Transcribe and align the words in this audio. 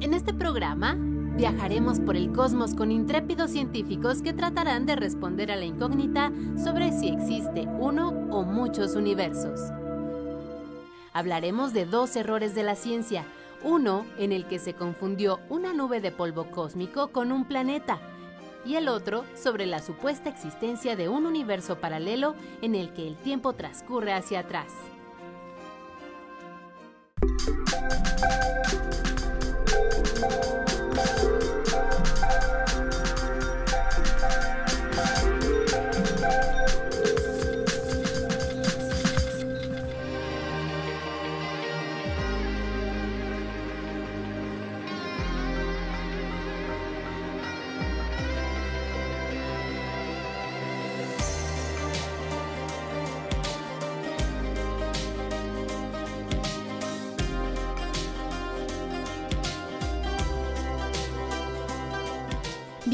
En 0.00 0.14
este 0.14 0.32
programa 0.32 0.96
viajaremos 1.36 1.98
por 1.98 2.16
el 2.16 2.32
cosmos 2.32 2.76
con 2.76 2.92
intrépidos 2.92 3.50
científicos 3.50 4.22
que 4.22 4.32
tratarán 4.32 4.86
de 4.86 4.94
responder 4.94 5.50
a 5.50 5.56
la 5.56 5.64
incógnita 5.64 6.30
sobre 6.62 6.92
si 6.92 7.08
existe 7.08 7.66
uno 7.80 8.10
o 8.30 8.44
muchos 8.44 8.94
universos. 8.94 9.58
Hablaremos 11.12 11.72
de 11.72 11.84
dos 11.84 12.14
errores 12.14 12.54
de 12.54 12.62
la 12.62 12.76
ciencia, 12.76 13.24
uno 13.64 14.06
en 14.18 14.30
el 14.30 14.46
que 14.46 14.60
se 14.60 14.74
confundió 14.74 15.40
una 15.48 15.72
nube 15.72 16.00
de 16.00 16.12
polvo 16.12 16.48
cósmico 16.52 17.08
con 17.08 17.32
un 17.32 17.44
planeta, 17.44 17.98
y 18.64 18.76
el 18.76 18.86
otro 18.86 19.24
sobre 19.34 19.66
la 19.66 19.80
supuesta 19.80 20.28
existencia 20.28 20.94
de 20.94 21.08
un 21.08 21.26
universo 21.26 21.80
paralelo 21.80 22.36
en 22.62 22.76
el 22.76 22.92
que 22.92 23.08
el 23.08 23.16
tiempo 23.16 23.52
transcurre 23.54 24.12
hacia 24.12 24.40
atrás. 24.40 24.70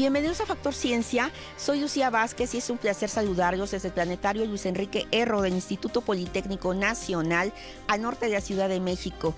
Bienvenidos 0.05 0.39
a 0.39 0.45
Factor 0.45 0.75
Ciencia, 0.75 1.31
soy 1.57 1.81
Lucía 1.81 2.11
Vázquez 2.11 2.53
y 2.53 2.59
es 2.59 2.69
un 2.69 2.77
placer 2.77 3.09
saludarlos 3.09 3.71
desde 3.71 3.87
el 3.87 3.93
planetario 3.95 4.45
Luis 4.45 4.67
Enrique 4.67 5.07
Erro 5.09 5.41
del 5.41 5.55
Instituto 5.55 6.01
Politécnico 6.01 6.75
Nacional 6.75 7.51
al 7.87 8.03
norte 8.03 8.27
de 8.27 8.33
la 8.33 8.41
Ciudad 8.41 8.69
de 8.69 8.79
México. 8.79 9.33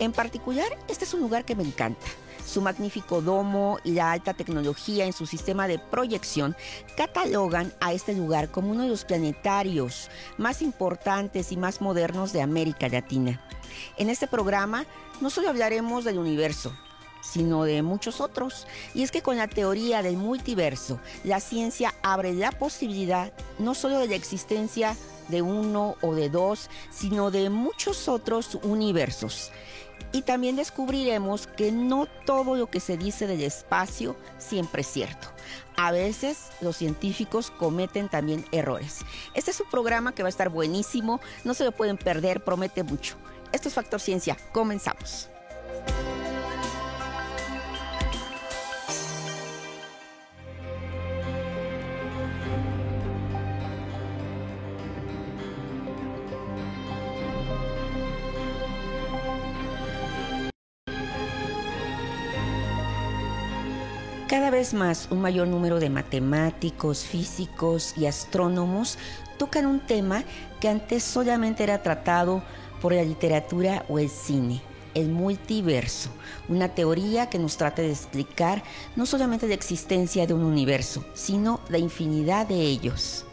En 0.00 0.10
particular, 0.10 0.66
este 0.88 1.04
es 1.04 1.14
un 1.14 1.20
lugar 1.20 1.44
que 1.44 1.54
me 1.54 1.62
encanta. 1.62 2.04
Su 2.44 2.60
magnífico 2.60 3.22
domo 3.22 3.78
y 3.84 3.92
la 3.92 4.10
alta 4.10 4.34
tecnología 4.34 5.04
en 5.04 5.12
su 5.12 5.24
sistema 5.24 5.68
de 5.68 5.78
proyección 5.78 6.56
catalogan 6.96 7.72
a 7.78 7.92
este 7.92 8.12
lugar 8.12 8.50
como 8.50 8.72
uno 8.72 8.82
de 8.82 8.88
los 8.88 9.04
planetarios 9.04 10.10
más 10.36 10.62
importantes 10.62 11.52
y 11.52 11.56
más 11.56 11.80
modernos 11.80 12.32
de 12.32 12.42
América 12.42 12.88
Latina. 12.88 13.40
En 13.96 14.10
este 14.10 14.26
programa 14.26 14.84
no 15.20 15.30
solo 15.30 15.48
hablaremos 15.48 16.02
del 16.02 16.18
universo, 16.18 16.74
sino 17.20 17.64
de 17.64 17.82
muchos 17.82 18.20
otros. 18.20 18.66
Y 18.94 19.02
es 19.02 19.10
que 19.10 19.22
con 19.22 19.36
la 19.36 19.48
teoría 19.48 20.02
del 20.02 20.16
multiverso, 20.16 21.00
la 21.24 21.40
ciencia 21.40 21.94
abre 22.02 22.34
la 22.34 22.52
posibilidad 22.52 23.32
no 23.58 23.74
solo 23.74 23.98
de 23.98 24.08
la 24.08 24.14
existencia 24.16 24.96
de 25.28 25.42
uno 25.42 25.96
o 26.00 26.14
de 26.14 26.30
dos, 26.30 26.70
sino 26.90 27.30
de 27.30 27.50
muchos 27.50 28.08
otros 28.08 28.58
universos. 28.62 29.50
Y 30.12 30.22
también 30.22 30.56
descubriremos 30.56 31.46
que 31.46 31.70
no 31.70 32.06
todo 32.24 32.56
lo 32.56 32.70
que 32.70 32.80
se 32.80 32.96
dice 32.96 33.26
del 33.26 33.42
espacio 33.42 34.16
siempre 34.38 34.80
es 34.80 34.88
cierto. 34.88 35.28
A 35.76 35.92
veces 35.92 36.48
los 36.60 36.76
científicos 36.76 37.50
cometen 37.50 38.08
también 38.08 38.44
errores. 38.50 39.00
Este 39.34 39.50
es 39.50 39.60
un 39.60 39.68
programa 39.70 40.14
que 40.14 40.22
va 40.22 40.28
a 40.28 40.30
estar 40.30 40.48
buenísimo, 40.48 41.20
no 41.44 41.54
se 41.54 41.64
lo 41.64 41.72
pueden 41.72 41.98
perder, 41.98 42.42
promete 42.42 42.82
mucho. 42.82 43.16
Esto 43.52 43.68
es 43.68 43.74
Factor 43.74 44.00
Ciencia, 44.00 44.36
comenzamos. 44.52 45.28
Cada 64.28 64.50
vez 64.50 64.74
más 64.74 65.08
un 65.10 65.22
mayor 65.22 65.48
número 65.48 65.80
de 65.80 65.88
matemáticos, 65.88 67.06
físicos 67.06 67.96
y 67.96 68.04
astrónomos 68.04 68.98
tocan 69.38 69.64
un 69.64 69.80
tema 69.80 70.22
que 70.60 70.68
antes 70.68 71.02
solamente 71.02 71.62
era 71.62 71.82
tratado 71.82 72.42
por 72.82 72.92
la 72.92 73.02
literatura 73.04 73.86
o 73.88 73.98
el 73.98 74.10
cine, 74.10 74.60
el 74.92 75.08
multiverso, 75.08 76.10
una 76.50 76.68
teoría 76.68 77.30
que 77.30 77.38
nos 77.38 77.56
trata 77.56 77.80
de 77.80 77.90
explicar 77.90 78.62
no 78.96 79.06
solamente 79.06 79.48
la 79.48 79.54
existencia 79.54 80.26
de 80.26 80.34
un 80.34 80.44
universo, 80.44 81.06
sino 81.14 81.60
la 81.70 81.78
infinidad 81.78 82.46
de 82.46 82.60
ellos. 82.60 83.24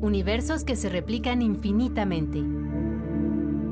Universos 0.00 0.64
que 0.64 0.76
se 0.76 0.88
replican 0.88 1.42
infinitamente. 1.42 2.42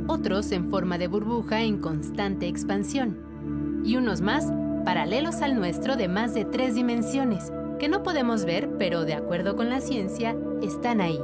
Otros 0.09 0.53
en 0.53 0.69
forma 0.69 0.99
de 0.99 1.09
burbuja 1.09 1.63
en 1.63 1.79
constante 1.79 2.49
expansión. 2.49 3.83
Y 3.83 3.97
unos 3.97 4.21
más 4.21 4.53
paralelos 4.85 5.43
al 5.43 5.55
nuestro 5.55 5.97
de 5.97 6.09
más 6.09 6.35
de 6.35 6.45
tres 6.45 6.75
dimensiones, 6.75 7.53
que 7.79 7.89
no 7.89 8.03
podemos 8.03 8.45
ver, 8.45 8.69
pero 8.79 9.05
de 9.05 9.15
acuerdo 9.15 9.57
con 9.57 9.69
la 9.69 9.81
ciencia, 9.81 10.37
están 10.63 11.01
ahí. 11.01 11.21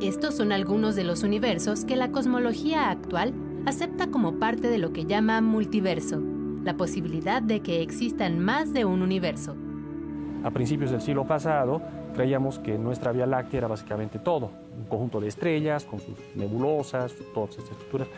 Estos 0.00 0.36
son 0.36 0.52
algunos 0.52 0.94
de 0.94 1.04
los 1.04 1.22
universos 1.22 1.84
que 1.84 1.96
la 1.96 2.12
cosmología 2.12 2.90
actual 2.90 3.32
acepta 3.66 4.10
como 4.10 4.38
parte 4.38 4.68
de 4.68 4.78
lo 4.78 4.92
que 4.92 5.06
llama 5.06 5.40
multiverso, 5.40 6.22
la 6.62 6.76
posibilidad 6.76 7.42
de 7.42 7.60
que 7.60 7.82
existan 7.82 8.38
más 8.38 8.72
de 8.72 8.84
un 8.84 9.02
universo. 9.02 9.56
A 10.44 10.50
principios 10.50 10.90
del 10.90 11.00
siglo 11.00 11.26
pasado, 11.26 11.82
creíamos 12.14 12.58
que 12.58 12.78
nuestra 12.78 13.12
Vía 13.12 13.26
Láctea 13.26 13.58
era 13.58 13.68
básicamente 13.68 14.18
todo, 14.18 14.50
un 14.76 14.84
conjunto 14.84 15.20
de 15.20 15.28
estrellas 15.28 15.84
con 15.84 15.98
sus 15.98 16.14
nebulosas, 16.36 17.12
todas 17.34 17.50
estas 17.50 17.70
estructuras, 17.72 18.08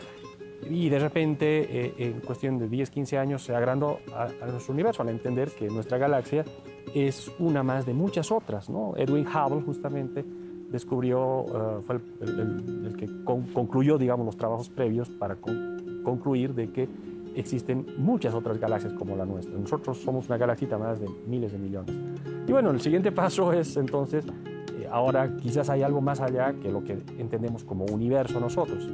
y 0.69 0.89
de 0.89 0.99
repente, 0.99 1.85
eh, 1.85 1.93
en 1.97 2.19
cuestión 2.21 2.57
de 2.57 2.67
10, 2.67 2.89
15 2.89 3.17
años, 3.17 3.43
se 3.43 3.55
agrandó 3.55 3.99
a, 4.15 4.29
nuestro 4.47 4.73
universo 4.73 5.01
al 5.01 5.09
entender 5.09 5.49
que 5.51 5.67
nuestra 5.67 5.97
galaxia 5.97 6.45
es 6.93 7.31
una 7.39 7.63
más 7.63 7.85
de 7.85 7.93
muchas 7.93 8.31
otras. 8.31 8.69
¿no? 8.69 8.93
Edwin 8.95 9.25
Hubble 9.27 9.61
justamente 9.61 10.23
descubrió, 10.69 11.45
eh, 11.47 11.81
fue 11.85 11.95
el, 12.21 12.95
que 12.97 13.09
concluyó 13.23 13.97
digamos, 13.97 14.25
los 14.25 14.37
trabajos 14.37 14.69
previos 14.69 15.09
para 15.09 15.35
concluir 16.03 16.53
de 16.53 16.71
que 16.71 16.87
existen 17.35 17.85
muchas 17.97 18.33
otras 18.33 18.59
galaxias 18.59 18.93
como 18.93 19.15
la 19.15 19.25
nuestra. 19.25 19.57
Nosotros 19.57 19.97
somos 19.97 20.27
una 20.27 20.37
galaxita 20.37 20.77
más 20.77 20.99
de 20.99 21.07
miles 21.27 21.51
de 21.51 21.57
millones. 21.57 21.95
Y 22.47 22.51
bueno, 22.51 22.71
el 22.71 22.81
siguiente 22.81 23.11
paso 23.11 23.53
es 23.53 23.77
entonces, 23.77 24.25
eh, 24.79 24.87
ahora 24.89 25.35
quizás 25.37 25.69
hay 25.69 25.81
algo 25.81 26.01
más 26.01 26.19
allá 26.19 26.53
que 26.53 26.71
lo 26.71 26.83
que 26.83 26.93
entendemos 27.17 27.63
como 27.63 27.85
universo 27.85 28.39
nosotros. 28.39 28.87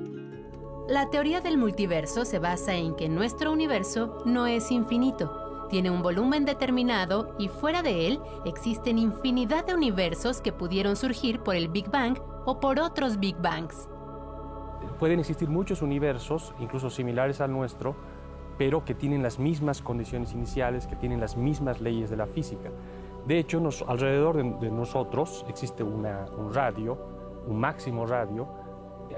La 0.88 1.10
teoría 1.10 1.42
del 1.42 1.58
multiverso 1.58 2.24
se 2.24 2.40
basa 2.40 2.76
en 2.76 2.96
que 2.96 3.10
nuestro 3.10 3.52
universo 3.52 4.22
no 4.26 4.48
es 4.48 4.72
infinito, 4.72 5.68
tiene 5.70 5.92
un 5.92 6.02
volumen 6.02 6.46
determinado 6.46 7.36
y 7.38 7.50
fuera 7.50 7.82
de 7.82 8.08
él 8.08 8.22
existen 8.46 8.98
infinidad 8.98 9.66
de 9.66 9.74
universos 9.74 10.40
que 10.40 10.54
pudieron 10.54 10.96
surgir 10.96 11.42
por 11.42 11.58
el 11.58 11.68
Big 11.68 11.90
Bang 11.92 12.18
o 12.46 12.62
por 12.62 12.80
otros 12.80 13.20
Big 13.20 13.36
Bangs. 13.36 13.90
Pueden 14.98 15.20
existir 15.20 15.50
muchos 15.50 15.82
universos, 15.82 16.54
incluso 16.58 16.90
similares 16.90 17.42
al 17.42 17.52
nuestro, 17.52 17.98
pero 18.58 18.86
que 18.86 18.96
tienen 18.96 19.22
las 19.22 19.40
mismas 19.40 19.82
condiciones 19.82 20.32
iniciales, 20.32 20.88
que 20.88 20.96
tienen 20.96 21.20
las 21.20 21.36
mismas 21.36 21.82
leyes 21.82 22.10
de 22.10 22.16
la 22.16 22.28
física. 22.28 22.70
De 23.26 23.38
hecho, 23.38 23.62
alrededor 23.88 24.38
de, 24.38 24.72
nosotros 24.72 25.46
existe 25.50 25.84
un 25.84 26.06
radio, 26.54 26.98
un 27.46 27.60
máximo 27.60 28.06
radio, 28.06 28.48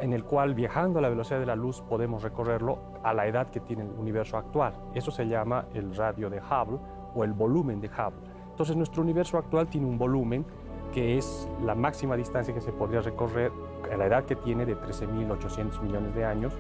en 0.01 0.13
el 0.13 0.23
cual 0.23 0.53
viajando 0.53 1.00
a 1.00 1.01
la 1.01 1.09
velocidad 1.09 1.39
de 1.39 1.45
la 1.45 1.55
luz 1.55 1.81
podemos 1.81 2.23
recorrerlo 2.23 2.79
a 3.03 3.13
la 3.13 3.27
edad 3.27 3.50
que 3.50 3.59
tiene 3.59 3.83
el 3.83 3.89
universo 3.89 4.38
actual. 4.38 4.73
Eso 4.94 5.11
se 5.11 5.27
llama 5.27 5.65
el 5.74 5.95
radio 5.95 6.30
de 6.30 6.39
Hubble 6.39 6.80
o 7.15 7.24
el 7.24 7.33
volumen 7.33 7.81
de 7.81 7.88
Hubble. 7.88 8.30
Entonces 8.50 8.75
nuestro 8.75 9.01
universo 9.01 9.38
actual 9.38 9.68
tiene 9.68 9.88
un 9.88 9.97
volumen 9.97 10.45
que 10.94 11.18
es 11.18 11.47
la 11.63 11.75
máxima 11.75 12.15
distancia 12.15 12.53
que 12.53 12.62
se 12.62 12.71
podría 12.71 13.01
recorrer 13.01 13.51
a 13.91 13.97
la 13.97 14.07
edad 14.07 14.25
que 14.25 14.36
tiene 14.36 14.65
de 14.65 14.75
13.800 14.75 15.81
millones 15.81 16.15
de 16.15 16.25
años 16.25 16.53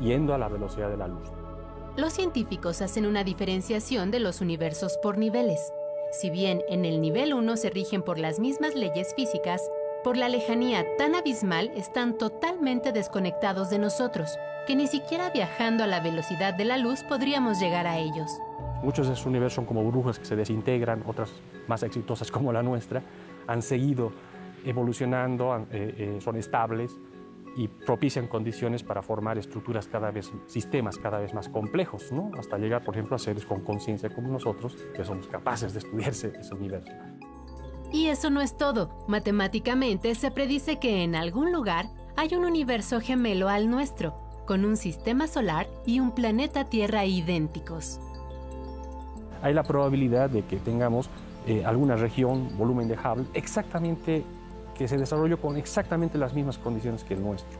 yendo 0.00 0.34
a 0.34 0.38
la 0.38 0.48
velocidad 0.48 0.90
de 0.90 0.96
la 0.96 1.08
luz. 1.08 1.32
Los 1.96 2.12
científicos 2.12 2.82
hacen 2.82 3.06
una 3.06 3.24
diferenciación 3.24 4.10
de 4.10 4.20
los 4.20 4.40
universos 4.40 4.98
por 5.02 5.18
niveles. 5.18 5.72
Si 6.12 6.30
bien 6.30 6.62
en 6.68 6.84
el 6.84 7.00
nivel 7.00 7.34
1 7.34 7.56
se 7.56 7.70
rigen 7.70 8.02
por 8.02 8.18
las 8.18 8.38
mismas 8.40 8.74
leyes 8.74 9.14
físicas, 9.14 9.60
por 10.08 10.16
la 10.16 10.30
lejanía 10.30 10.86
tan 10.96 11.14
abismal 11.14 11.70
están 11.76 12.16
totalmente 12.16 12.92
desconectados 12.92 13.68
de 13.68 13.78
nosotros, 13.78 14.38
que 14.66 14.74
ni 14.74 14.86
siquiera 14.86 15.28
viajando 15.28 15.84
a 15.84 15.86
la 15.86 16.00
velocidad 16.00 16.54
de 16.54 16.64
la 16.64 16.78
luz 16.78 17.02
podríamos 17.02 17.60
llegar 17.60 17.86
a 17.86 17.98
ellos. 17.98 18.30
Muchos 18.82 19.06
de 19.06 19.12
esos 19.12 19.26
universos 19.26 19.56
son 19.56 19.66
como 19.66 19.82
burbujas 19.82 20.18
que 20.18 20.24
se 20.24 20.34
desintegran, 20.34 21.04
otras 21.06 21.30
más 21.66 21.82
exitosas 21.82 22.30
como 22.30 22.54
la 22.54 22.62
nuestra, 22.62 23.02
han 23.46 23.60
seguido 23.60 24.10
evolucionando, 24.64 25.66
eh, 25.72 25.94
eh, 25.98 26.18
son 26.22 26.36
estables 26.36 26.96
y 27.54 27.68
propician 27.68 28.28
condiciones 28.28 28.82
para 28.82 29.02
formar 29.02 29.36
estructuras 29.36 29.88
cada 29.88 30.10
vez, 30.10 30.32
sistemas 30.46 30.96
cada 30.96 31.18
vez 31.18 31.34
más 31.34 31.50
complejos, 31.50 32.12
¿no? 32.12 32.30
hasta 32.38 32.56
llegar, 32.56 32.82
por 32.82 32.94
ejemplo, 32.94 33.14
a 33.14 33.18
seres 33.18 33.44
con 33.44 33.60
conciencia 33.60 34.08
como 34.08 34.32
nosotros, 34.32 34.74
que 34.96 35.04
somos 35.04 35.26
capaces 35.26 35.74
de 35.74 35.80
estudiarse 35.80 36.32
ese 36.40 36.54
universo. 36.54 36.94
Y 37.92 38.06
eso 38.06 38.30
no 38.30 38.40
es 38.40 38.56
todo. 38.56 38.90
Matemáticamente 39.06 40.14
se 40.14 40.30
predice 40.30 40.78
que 40.78 41.02
en 41.02 41.14
algún 41.14 41.52
lugar 41.52 41.86
hay 42.16 42.34
un 42.34 42.44
universo 42.44 43.00
gemelo 43.00 43.48
al 43.48 43.70
nuestro, 43.70 44.14
con 44.46 44.64
un 44.64 44.76
sistema 44.76 45.26
solar 45.26 45.66
y 45.86 46.00
un 46.00 46.12
planeta 46.12 46.64
Tierra 46.64 47.04
idénticos. 47.06 48.00
Hay 49.42 49.54
la 49.54 49.62
probabilidad 49.62 50.28
de 50.28 50.42
que 50.42 50.56
tengamos 50.56 51.08
eh, 51.46 51.64
alguna 51.64 51.96
región, 51.96 52.56
volumen 52.58 52.88
de 52.88 52.94
Hubble, 52.94 53.26
exactamente 53.34 54.24
que 54.76 54.86
se 54.86 54.98
desarrolló 54.98 55.40
con 55.40 55.56
exactamente 55.56 56.18
las 56.18 56.34
mismas 56.34 56.58
condiciones 56.58 57.04
que 57.04 57.14
el 57.14 57.22
nuestro. 57.22 57.58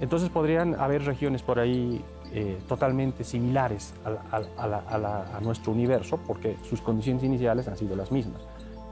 Entonces 0.00 0.30
podrían 0.30 0.74
haber 0.74 1.04
regiones 1.04 1.42
por 1.42 1.58
ahí 1.58 2.02
eh, 2.32 2.58
totalmente 2.68 3.24
similares 3.24 3.92
a, 4.04 5.40
nuestro 5.42 5.72
universo, 5.72 6.18
porque 6.26 6.56
sus 6.68 6.80
condiciones 6.80 7.22
iniciales 7.22 7.68
han 7.68 7.76
sido 7.76 7.96
las 7.96 8.10
mismas, 8.10 8.42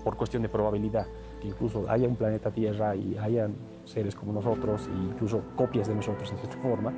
por 0.08 0.16
cuestión 0.16 0.43
de 0.43 0.49
probabilidad, 0.49 1.06
que 1.38 1.49
incluso 1.49 1.84
haya 1.87 2.08
un 2.08 2.16
planeta 2.16 2.50
Tierra 2.50 2.96
y 2.96 3.19
hayan 3.19 3.55
seres 3.84 4.14
como 4.14 4.32
nosotros, 4.32 4.88
e 4.88 4.96
incluso 5.12 5.43
copias 5.55 5.87
de 5.87 5.94
nosotros 5.94 6.31
en 6.32 6.38
cierta 6.38 6.56
forma, 6.62 6.94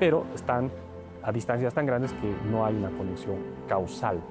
pero 0.00 0.24
están 0.34 0.72
a 1.22 1.30
distancias 1.30 1.74
tan 1.74 1.84
grandes 1.84 2.10
que 2.14 2.34
no 2.50 2.64
hay 2.64 2.74
una 2.74 2.88
conexión 2.88 3.36
causal. 3.68 4.22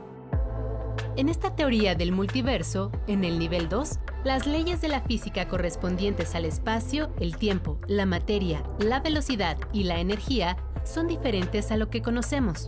En 1.15 1.29
esta 1.29 1.55
teoría 1.55 1.93
del 1.93 2.11
multiverso, 2.11 2.91
en 3.05 3.23
el 3.23 3.37
nivel 3.37 3.69
2, 3.69 3.99
las 4.23 4.47
leyes 4.47 4.81
de 4.81 4.87
la 4.87 5.01
física 5.01 5.47
correspondientes 5.47 6.33
al 6.33 6.45
espacio, 6.45 7.11
el 7.19 7.37
tiempo, 7.37 7.77
la 7.85 8.07
materia, 8.07 8.63
la 8.79 8.99
velocidad 8.99 9.57
y 9.71 9.83
la 9.83 9.99
energía 9.99 10.57
son 10.85 11.05
diferentes 11.05 11.71
a 11.71 11.77
lo 11.77 11.91
que 11.91 12.01
conocemos. 12.01 12.67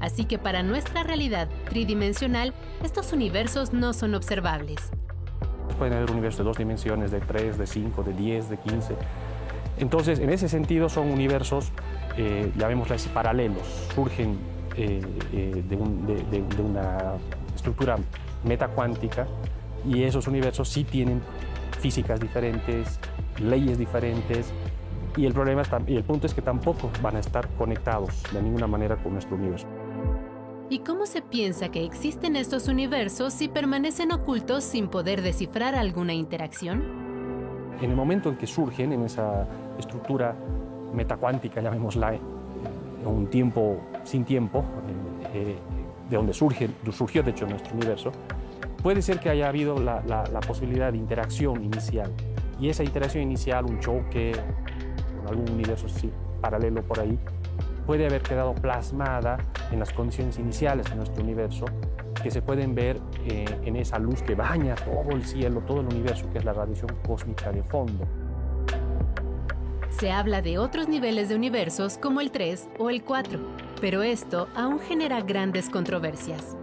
Así 0.00 0.24
que 0.24 0.38
para 0.38 0.62
nuestra 0.62 1.02
realidad 1.02 1.48
tridimensional, 1.68 2.54
estos 2.82 3.12
universos 3.12 3.72
no 3.72 3.92
son 3.92 4.14
observables. 4.14 4.90
Pueden 5.78 5.94
haber 5.94 6.10
universos 6.10 6.38
de 6.38 6.44
dos 6.44 6.58
dimensiones, 6.58 7.10
de 7.10 7.20
tres, 7.20 7.58
de 7.58 7.66
cinco, 7.66 8.02
de 8.02 8.12
diez, 8.12 8.48
de 8.48 8.58
quince. 8.58 8.96
Entonces, 9.78 10.18
en 10.18 10.30
ese 10.30 10.48
sentido, 10.48 10.88
son 10.88 11.10
universos, 11.10 11.72
eh, 12.16 12.50
llamémosles 12.56 13.06
paralelos, 13.08 13.66
surgen 13.94 14.38
eh, 14.76 15.00
eh, 15.32 15.64
de, 15.68 16.62
una 16.62 17.14
estructura 17.54 17.96
metacuántica 18.44 19.26
y 19.86 20.04
esos 20.04 20.26
universos 20.26 20.68
sí 20.68 20.84
tienen 20.84 21.22
físicas 21.80 22.20
diferentes, 22.20 23.00
leyes 23.38 23.78
diferentes 23.78 24.52
y 25.16 25.26
el 25.26 25.32
problema 25.32 25.62
y 25.86 25.96
el 25.96 26.04
punto 26.04 26.26
es 26.26 26.34
que 26.34 26.42
tampoco 26.42 26.90
van 27.02 27.16
a 27.16 27.20
estar 27.20 27.48
conectados 27.56 28.22
de 28.32 28.42
ninguna 28.42 28.66
manera 28.66 28.96
con 28.96 29.12
nuestro 29.12 29.36
universo. 29.36 29.66
¿Y 30.70 30.78
cómo 30.78 31.04
se 31.04 31.20
piensa 31.20 31.72
que 31.72 31.84
existen 31.84 32.36
estos 32.36 32.68
universos 32.68 33.32
si 33.32 33.48
permanecen 33.48 34.12
ocultos 34.12 34.62
sin 34.62 34.86
poder 34.86 35.20
descifrar 35.20 35.74
alguna 35.74 36.14
interacción? 36.14 36.84
En 37.80 37.90
el 37.90 37.96
momento 37.96 38.28
en 38.28 38.36
que 38.36 38.46
surgen 38.46 38.92
en 38.92 39.02
esa 39.02 39.48
estructura 39.76 40.36
metacuántica, 40.94 41.60
llamémosla, 41.60 42.14
eh, 42.14 42.20
un 43.04 43.26
tiempo 43.26 43.80
sin 44.04 44.24
tiempo, 44.24 44.62
eh, 45.34 45.56
de 46.08 46.16
donde 46.16 46.32
surge, 46.32 46.70
surgió 46.92 47.24
de 47.24 47.32
hecho 47.32 47.48
nuestro 47.48 47.74
universo, 47.74 48.12
puede 48.80 49.02
ser 49.02 49.18
que 49.18 49.28
haya 49.28 49.48
habido 49.48 49.76
la, 49.76 50.40
posibilidad 50.46 50.92
de 50.92 50.98
interacción 50.98 51.64
inicial. 51.64 52.12
Y 52.60 52.68
esa 52.68 52.84
interacción 52.84 53.24
inicial, 53.24 53.64
un 53.64 53.80
choque 53.80 54.36
con 55.16 55.26
algún 55.26 55.50
universo 55.50 55.88
paralelo 56.40 56.80
por 56.84 57.00
ahí, 57.00 57.18
puede 57.90 58.06
haber 58.06 58.22
quedado 58.22 58.54
plasmada 58.54 59.36
en 59.72 59.80
las 59.80 59.92
condiciones 59.92 60.38
iniciales 60.38 60.88
de 60.88 60.94
nuestro 60.94 61.24
universo, 61.24 61.64
que 62.22 62.30
se 62.30 62.40
pueden 62.40 62.72
ver 62.72 63.00
eh, 63.24 63.44
en 63.64 63.74
esa 63.74 63.98
luz 63.98 64.22
que 64.22 64.36
baña 64.36 64.76
todo 64.76 65.10
el 65.10 65.24
cielo, 65.24 65.60
todo 65.66 65.80
el 65.80 65.86
universo, 65.86 66.30
que 66.30 66.38
es 66.38 66.44
la 66.44 66.52
radiación 66.52 66.96
cósmica 67.04 67.50
de 67.50 67.64
fondo. 67.64 68.06
Se 69.88 70.12
habla 70.12 70.40
de 70.40 70.58
otros 70.58 70.86
niveles 70.86 71.30
de 71.30 71.34
universos 71.34 71.98
como 71.98 72.20
el 72.20 72.30
3 72.30 72.68
o 72.78 72.90
el 72.90 73.02
4, 73.02 73.40
pero 73.80 74.04
esto 74.04 74.46
aún 74.54 74.78
genera 74.78 75.20
grandes 75.22 75.68
controversias. 75.68 76.56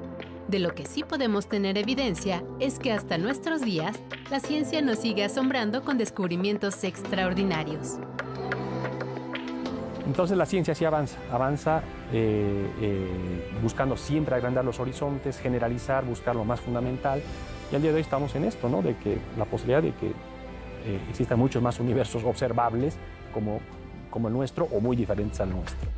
De 0.47 0.59
lo 0.59 0.73
que 0.75 0.85
sí 0.85 1.03
podemos 1.03 1.49
tener 1.49 1.77
evidencia 1.77 2.41
es 2.61 2.79
que 2.79 2.93
hasta 2.93 3.17
nuestros 3.17 3.59
días 3.59 3.99
la 4.31 4.39
ciencia 4.39 4.81
nos 4.81 4.99
sigue 4.99 5.25
asombrando 5.25 5.83
con 5.83 5.97
descubrimientos 5.97 6.85
extraordinarios. 6.85 7.99
Entonces 10.07 10.37
la 10.37 10.45
ciencia 10.45 10.73
sí 10.73 10.85
avanza, 10.85 11.17
avanza 11.29 11.81
eh, 12.13 12.65
eh, 12.81 13.51
buscando 13.61 13.97
siempre 13.97 14.35
agrandar 14.35 14.63
los 14.63 14.79
horizontes, 14.79 15.37
generalizar, 15.37 16.05
buscar 16.05 16.33
lo 16.33 16.45
más 16.45 16.61
fundamental. 16.61 17.21
Y 17.69 17.75
al 17.75 17.81
día 17.81 17.91
de 17.91 17.97
hoy 17.97 18.01
estamos 18.01 18.33
en 18.35 18.45
esto, 18.45 18.69
¿no? 18.69 18.81
de 18.81 18.95
que 18.95 19.17
la 19.37 19.43
posibilidad 19.43 19.83
de 19.83 19.91
que 19.91 20.07
eh, 20.07 20.99
existan 21.09 21.37
muchos 21.37 21.61
más 21.61 21.81
universos 21.81 22.23
observables 22.23 22.95
como, 23.33 23.59
como 24.09 24.29
el 24.29 24.33
nuestro 24.33 24.69
o 24.71 24.79
muy 24.79 24.95
diferentes 24.95 25.41
al 25.41 25.49
nuestro. 25.49 25.89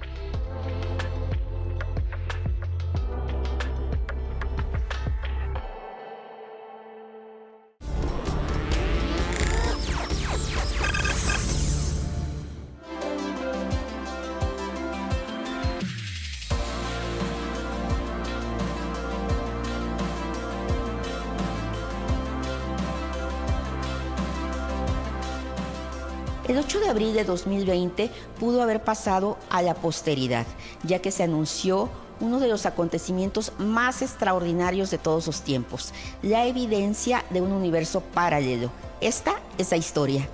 Abril 26.99 27.13
de 27.13 27.23
2020 27.23 28.11
pudo 28.41 28.61
haber 28.61 28.83
pasado 28.83 29.37
a 29.49 29.61
la 29.61 29.73
posteridad, 29.73 30.45
ya 30.83 30.99
que 30.99 31.11
se 31.11 31.23
anunció 31.23 31.89
uno 32.19 32.41
de 32.41 32.49
los 32.49 32.65
acontecimientos 32.65 33.53
más 33.57 34.01
extraordinarios 34.01 34.91
de 34.91 34.97
todos 34.97 35.25
los 35.25 35.41
tiempos, 35.41 35.93
la 36.21 36.45
evidencia 36.45 37.23
de 37.29 37.39
un 37.39 37.53
universo 37.53 38.01
paralelo. 38.01 38.69
Esta 38.99 39.35
es 39.57 39.71
la 39.71 39.77
historia. 39.77 40.27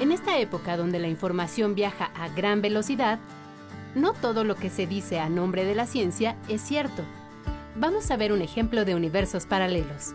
En 0.00 0.10
esta 0.10 0.36
época 0.38 0.76
donde 0.76 0.98
la 0.98 1.06
información 1.06 1.76
viaja 1.76 2.06
a 2.16 2.28
gran 2.28 2.60
velocidad, 2.60 3.20
no 3.94 4.14
todo 4.14 4.42
lo 4.42 4.56
que 4.56 4.68
se 4.68 4.88
dice 4.88 5.20
a 5.20 5.28
nombre 5.28 5.64
de 5.64 5.76
la 5.76 5.86
ciencia 5.86 6.36
es 6.48 6.60
cierto. 6.60 7.04
Vamos 7.76 8.10
a 8.10 8.16
ver 8.16 8.32
un 8.32 8.42
ejemplo 8.42 8.84
de 8.84 8.96
universos 8.96 9.46
paralelos 9.46 10.14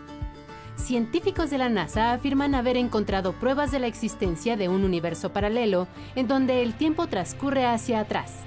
científicos 0.76 1.50
de 1.50 1.58
la 1.58 1.68
NASA 1.68 2.12
afirman 2.12 2.54
haber 2.54 2.76
encontrado 2.76 3.32
pruebas 3.32 3.70
de 3.70 3.78
la 3.78 3.86
existencia 3.86 4.56
de 4.56 4.68
un 4.68 4.84
universo 4.84 5.32
paralelo 5.32 5.88
en 6.14 6.28
donde 6.28 6.62
el 6.62 6.74
tiempo 6.74 7.06
transcurre 7.06 7.66
hacia 7.66 8.00
atrás. 8.00 8.40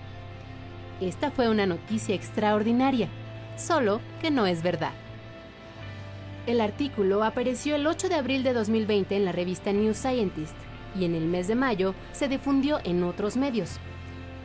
Esta 1.01 1.31
fue 1.31 1.49
una 1.49 1.65
noticia 1.65 2.15
extraordinaria, 2.15 3.07
solo 3.55 4.01
que 4.21 4.31
no 4.31 4.47
es 4.47 4.63
verdad. 4.63 4.93
El 6.47 6.61
artículo 6.61 7.23
apareció 7.23 7.75
el 7.75 7.85
8 7.85 8.09
de 8.09 8.15
abril 8.15 8.43
de 8.43 8.53
2020 8.53 9.15
en 9.15 9.25
la 9.25 9.31
revista 9.31 9.73
New 9.73 9.93
Scientist 9.93 10.55
y 10.97 11.05
en 11.05 11.13
el 11.13 11.25
mes 11.25 11.47
de 11.47 11.55
mayo 11.55 11.93
se 12.13 12.27
difundió 12.27 12.79
en 12.83 13.03
otros 13.03 13.37
medios, 13.37 13.79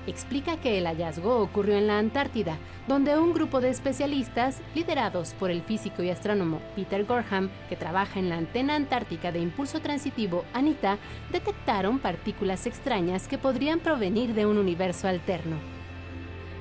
explica 0.07 0.57
que 0.57 0.79
el 0.79 0.87
hallazgo 0.87 1.39
ocurrió 1.39 1.77
en 1.77 1.87
la 1.87 1.99
Antártida, 1.99 2.59
donde 2.89 3.19
un 3.19 3.33
grupo 3.33 3.61
de 3.61 3.71
especialistas, 3.71 4.61
liderados 4.75 5.35
por 5.35 5.51
el 5.51 5.63
físico 5.63 6.03
y 6.03 6.11
astrónomo 6.11 6.61
Peter 6.75 7.05
Gorham, 7.05 7.51
que 7.69 7.77
trabaja 7.77 8.19
en 8.19 8.29
la 8.29 8.37
antena 8.37 8.75
antártica 8.75 9.33
de 9.33 9.41
impulso 9.41 9.81
transitivo 9.81 10.45
ANITA, 10.53 10.99
detectaron 11.31 11.99
partículas 11.99 12.67
extrañas 12.67 13.29
que 13.29 13.39
podrían 13.39 13.81
provenir 13.81 14.35
de 14.35 14.47
un 14.47 14.59
universo 14.59 15.09
alterno. 15.09 15.57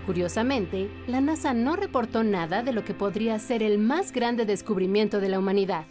Curiosamente, 0.05 0.89
la 1.07 1.21
NASA 1.21 1.53
no 1.53 1.75
reportó 1.75 2.24
nada 2.24 2.63
de 2.63 2.74
lo 2.74 2.83
que 2.83 2.93
podría 2.93 3.38
ser 3.39 3.62
el 3.62 3.77
más 3.77 4.12
grande 4.12 4.45
descubrimiento 4.45 5.19
de 5.19 5.29
la 5.29 5.39
humanidad. 5.39 5.86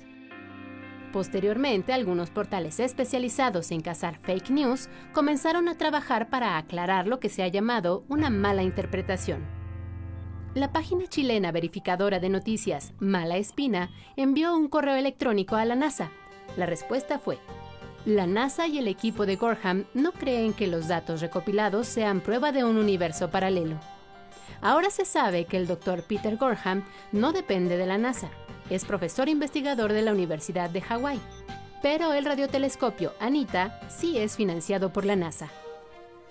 Posteriormente, 1.12 1.92
algunos 1.92 2.30
portales 2.30 2.78
especializados 2.78 3.72
en 3.72 3.80
cazar 3.80 4.16
fake 4.18 4.50
news 4.50 4.88
comenzaron 5.12 5.68
a 5.68 5.76
trabajar 5.76 6.30
para 6.30 6.56
aclarar 6.56 7.08
lo 7.08 7.18
que 7.18 7.28
se 7.28 7.42
ha 7.42 7.48
llamado 7.48 8.04
una 8.08 8.30
mala 8.30 8.62
interpretación. 8.62 9.44
La 10.54 10.72
página 10.72 11.06
chilena 11.06 11.52
verificadora 11.52 12.20
de 12.20 12.28
noticias 12.28 12.92
Mala 12.98 13.36
Espina 13.36 13.90
envió 14.16 14.54
un 14.56 14.68
correo 14.68 14.94
electrónico 14.94 15.56
a 15.56 15.64
la 15.64 15.76
NASA. 15.76 16.10
La 16.56 16.66
respuesta 16.66 17.18
fue, 17.18 17.38
la 18.04 18.26
NASA 18.26 18.66
y 18.66 18.78
el 18.78 18.88
equipo 18.88 19.26
de 19.26 19.36
Gorham 19.36 19.84
no 19.94 20.12
creen 20.12 20.52
que 20.52 20.66
los 20.66 20.88
datos 20.88 21.20
recopilados 21.20 21.86
sean 21.86 22.20
prueba 22.20 22.50
de 22.50 22.64
un 22.64 22.78
universo 22.78 23.30
paralelo. 23.30 23.78
Ahora 24.62 24.90
se 24.90 25.04
sabe 25.04 25.44
que 25.44 25.56
el 25.56 25.66
doctor 25.66 26.02
Peter 26.02 26.36
Gorham 26.36 26.84
no 27.12 27.32
depende 27.32 27.76
de 27.76 27.86
la 27.86 27.98
NASA, 27.98 28.30
es 28.70 28.84
profesor 28.84 29.28
investigador 29.28 29.92
de 29.92 30.02
la 30.02 30.12
Universidad 30.12 30.70
de 30.70 30.80
Hawái. 30.80 31.20
Pero 31.82 32.12
el 32.12 32.24
radiotelescopio 32.24 33.12
ANITA 33.20 33.80
sí 33.88 34.18
es 34.18 34.36
financiado 34.36 34.92
por 34.92 35.04
la 35.04 35.16
NASA. 35.16 35.50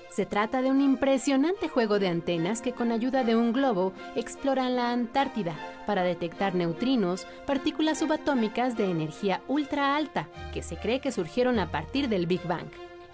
Se 0.10 0.26
trata 0.26 0.64
de 0.64 0.72
un 0.72 0.82
impresionante 0.82 1.70
juego 1.70 2.00
de 2.00 2.08
antenas 2.08 2.62
que 2.62 2.72
con 2.72 2.92
ayuda 2.92 3.24
de 3.24 3.36
un 3.36 3.54
globo 3.54 3.94
exploran 4.16 4.76
la 4.76 4.92
Antártida 4.92 5.56
para 5.86 6.02
detectar 6.02 6.56
neutrinos, 6.56 7.28
partículas 7.46 8.00
subatómicas 8.00 8.76
de 8.76 8.90
energía 8.90 9.42
ultra 9.48 9.96
alta, 9.96 10.28
que 10.52 10.64
se 10.64 10.78
cree 10.78 11.00
que 11.00 11.12
surgieron 11.12 11.60
a 11.60 11.70
partir 11.70 12.10
del 12.10 12.26
Big 12.26 12.42
Bang. 12.48 12.70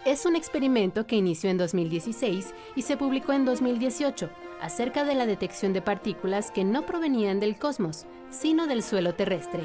Es 0.06 0.26
un 0.26 0.38
experimento 0.38 1.06
que 1.06 1.18
inició 1.18 1.50
en 1.50 1.58
2016 1.58 2.54
y 2.76 2.82
se 2.84 2.96
publicó 2.96 3.34
en 3.34 3.44
2018 3.44 4.30
acerca 4.66 5.06
de 5.06 5.16
la 5.16 5.26
detección 5.26 5.72
de 5.74 5.82
partículas 5.82 6.52
que 6.52 6.64
no 6.64 6.86
provenían 6.86 7.40
del 7.40 7.58
cosmos, 7.58 8.06
sino 8.30 8.68
del 8.68 8.84
suelo 8.84 9.16
terrestre. 9.16 9.64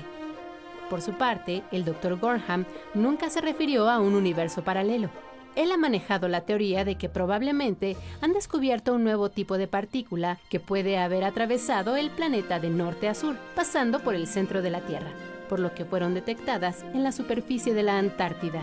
Por 0.88 1.02
su 1.02 1.12
parte, 1.14 1.62
el 1.72 1.84
Dr. 1.84 2.18
Gorham 2.18 2.64
nunca 2.94 3.30
se 3.30 3.40
refirió 3.40 3.88
a 3.88 3.98
un 3.98 4.14
universo 4.14 4.62
paralelo 4.62 5.10
él 5.56 5.72
ha 5.72 5.76
manejado 5.76 6.28
la 6.28 6.42
teoría 6.42 6.84
de 6.84 6.96
que 6.96 7.08
probablemente 7.08 7.96
han 8.20 8.32
descubierto 8.32 8.94
un 8.94 9.04
nuevo 9.04 9.30
tipo 9.30 9.58
de 9.58 9.66
partícula 9.66 10.38
que 10.48 10.60
puede 10.60 10.98
haber 10.98 11.24
atravesado 11.24 11.96
el 11.96 12.10
planeta 12.10 12.60
de 12.60 12.70
norte 12.70 13.08
a 13.08 13.14
sur, 13.14 13.36
pasando 13.54 14.00
por 14.00 14.14
el 14.14 14.26
centro 14.26 14.62
de 14.62 14.70
la 14.70 14.80
Tierra, 14.80 15.10
por 15.48 15.58
lo 15.58 15.74
que 15.74 15.84
fueron 15.84 16.14
detectadas 16.14 16.84
en 16.94 17.02
la 17.02 17.12
superficie 17.12 17.74
de 17.74 17.82
la 17.82 17.98
Antártida. 17.98 18.62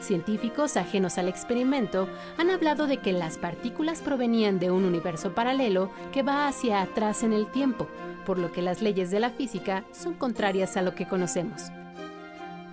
Científicos 0.00 0.78
ajenos 0.78 1.18
al 1.18 1.28
experimento 1.28 2.08
han 2.38 2.50
hablado 2.50 2.86
de 2.86 2.98
que 2.98 3.12
las 3.12 3.36
partículas 3.36 4.00
provenían 4.00 4.58
de 4.58 4.70
un 4.70 4.84
universo 4.84 5.34
paralelo 5.34 5.90
que 6.10 6.22
va 6.22 6.48
hacia 6.48 6.80
atrás 6.80 7.22
en 7.22 7.34
el 7.34 7.46
tiempo, 7.46 7.86
por 8.24 8.38
lo 8.38 8.50
que 8.50 8.62
las 8.62 8.80
leyes 8.80 9.10
de 9.10 9.20
la 9.20 9.30
física 9.30 9.84
son 9.92 10.14
contrarias 10.14 10.76
a 10.76 10.82
lo 10.82 10.94
que 10.94 11.06
conocemos. 11.06 11.64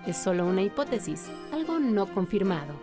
Es 0.06 0.16
solo 0.16 0.46
una 0.46 0.62
hipótesis, 0.62 1.30
algo 1.52 1.78
no 1.78 2.06
confirmado. 2.06 2.74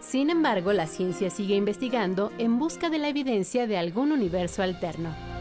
Sin 0.00 0.30
embargo, 0.30 0.72
la 0.72 0.86
ciencia 0.86 1.28
sigue 1.28 1.54
investigando 1.54 2.32
en 2.38 2.58
busca 2.58 2.88
de 2.88 2.98
la 2.98 3.08
evidencia 3.08 3.66
de 3.66 3.76
algún 3.76 4.10
universo 4.10 4.62
alterno. 4.62 5.31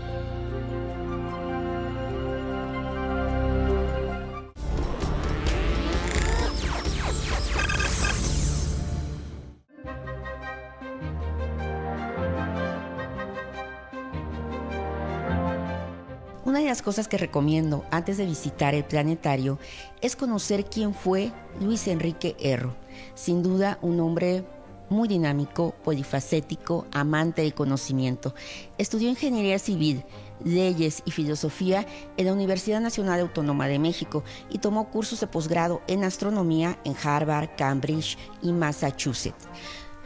Una 16.52 16.60
de 16.60 16.66
las 16.66 16.82
cosas 16.82 17.08
que 17.08 17.18
recomiendo 17.18 17.86
antes 17.92 18.18
de 18.18 18.26
visitar 18.26 18.76
el 18.76 18.84
planetario 18.84 19.58
es 20.02 20.18
conocer 20.18 20.66
quién 20.66 20.94
fue 20.94 21.32
Luis 21.62 21.88
Enrique 21.88 22.36
Erro. 22.42 22.76
Sin 23.16 23.42
duda 23.42 23.80
un 23.82 24.02
hombre 24.02 24.44
muy 24.90 25.08
dinámico, 25.08 25.74
polifacético, 25.82 26.88
amante 26.92 27.42
del 27.42 27.54
conocimiento. 27.54 28.36
Estudió 28.78 29.08
ingeniería 29.08 29.60
civil, 29.60 30.04
leyes 30.44 31.04
y 31.06 31.12
filosofía 31.12 31.86
en 32.18 32.26
la 32.26 32.34
Universidad 32.34 32.82
Nacional 32.82 33.22
Autónoma 33.22 33.70
de 33.70 33.80
México 33.80 34.26
y 34.50 34.58
tomó 34.58 34.90
cursos 34.90 35.22
de 35.22 35.28
posgrado 35.28 35.82
en 35.88 36.04
astronomía 36.04 36.78
en 36.84 36.98
Harvard, 37.02 37.52
Cambridge 37.56 38.18
y 38.42 38.52
Massachusetts. 38.52 39.48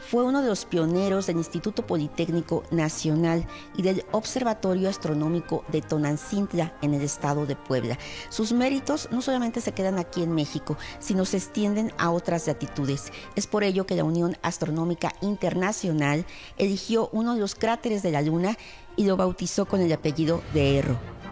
Fue 0.08 0.22
uno 0.22 0.40
de 0.40 0.48
los 0.48 0.66
pioneros 0.66 1.26
del 1.26 1.38
Instituto 1.38 1.84
Politécnico 1.84 2.62
Nacional 2.70 3.44
y 3.76 3.82
del 3.82 4.04
Observatorio 4.12 4.88
Astronómico 4.88 5.64
de 5.72 5.82
Tonancintla 5.82 6.76
en 6.80 6.94
el 6.94 7.02
estado 7.02 7.44
de 7.44 7.56
Puebla. 7.56 7.98
Sus 8.28 8.52
méritos 8.52 9.08
no 9.10 9.20
solamente 9.20 9.60
se 9.60 9.72
quedan 9.72 9.98
aquí 9.98 10.22
en 10.22 10.32
México, 10.32 10.76
sino 11.00 11.24
se 11.24 11.38
extienden 11.38 11.92
a 11.98 12.12
otras 12.12 12.46
latitudes. 12.46 13.12
Es 13.34 13.48
por 13.48 13.64
ello 13.64 13.84
que 13.84 13.96
la 13.96 14.04
Unión 14.04 14.36
Astronómica 14.42 15.12
Internacional 15.22 16.24
eligió 16.56 17.08
uno 17.10 17.34
de 17.34 17.40
los 17.40 17.56
cráteres 17.56 18.04
de 18.04 18.12
la 18.12 18.22
Luna 18.22 18.56
y 18.94 19.06
lo 19.06 19.16
bautizó 19.16 19.66
con 19.66 19.80
el 19.80 19.92
apellido 19.92 20.40
de 20.54 20.78
Erro. 20.78 21.25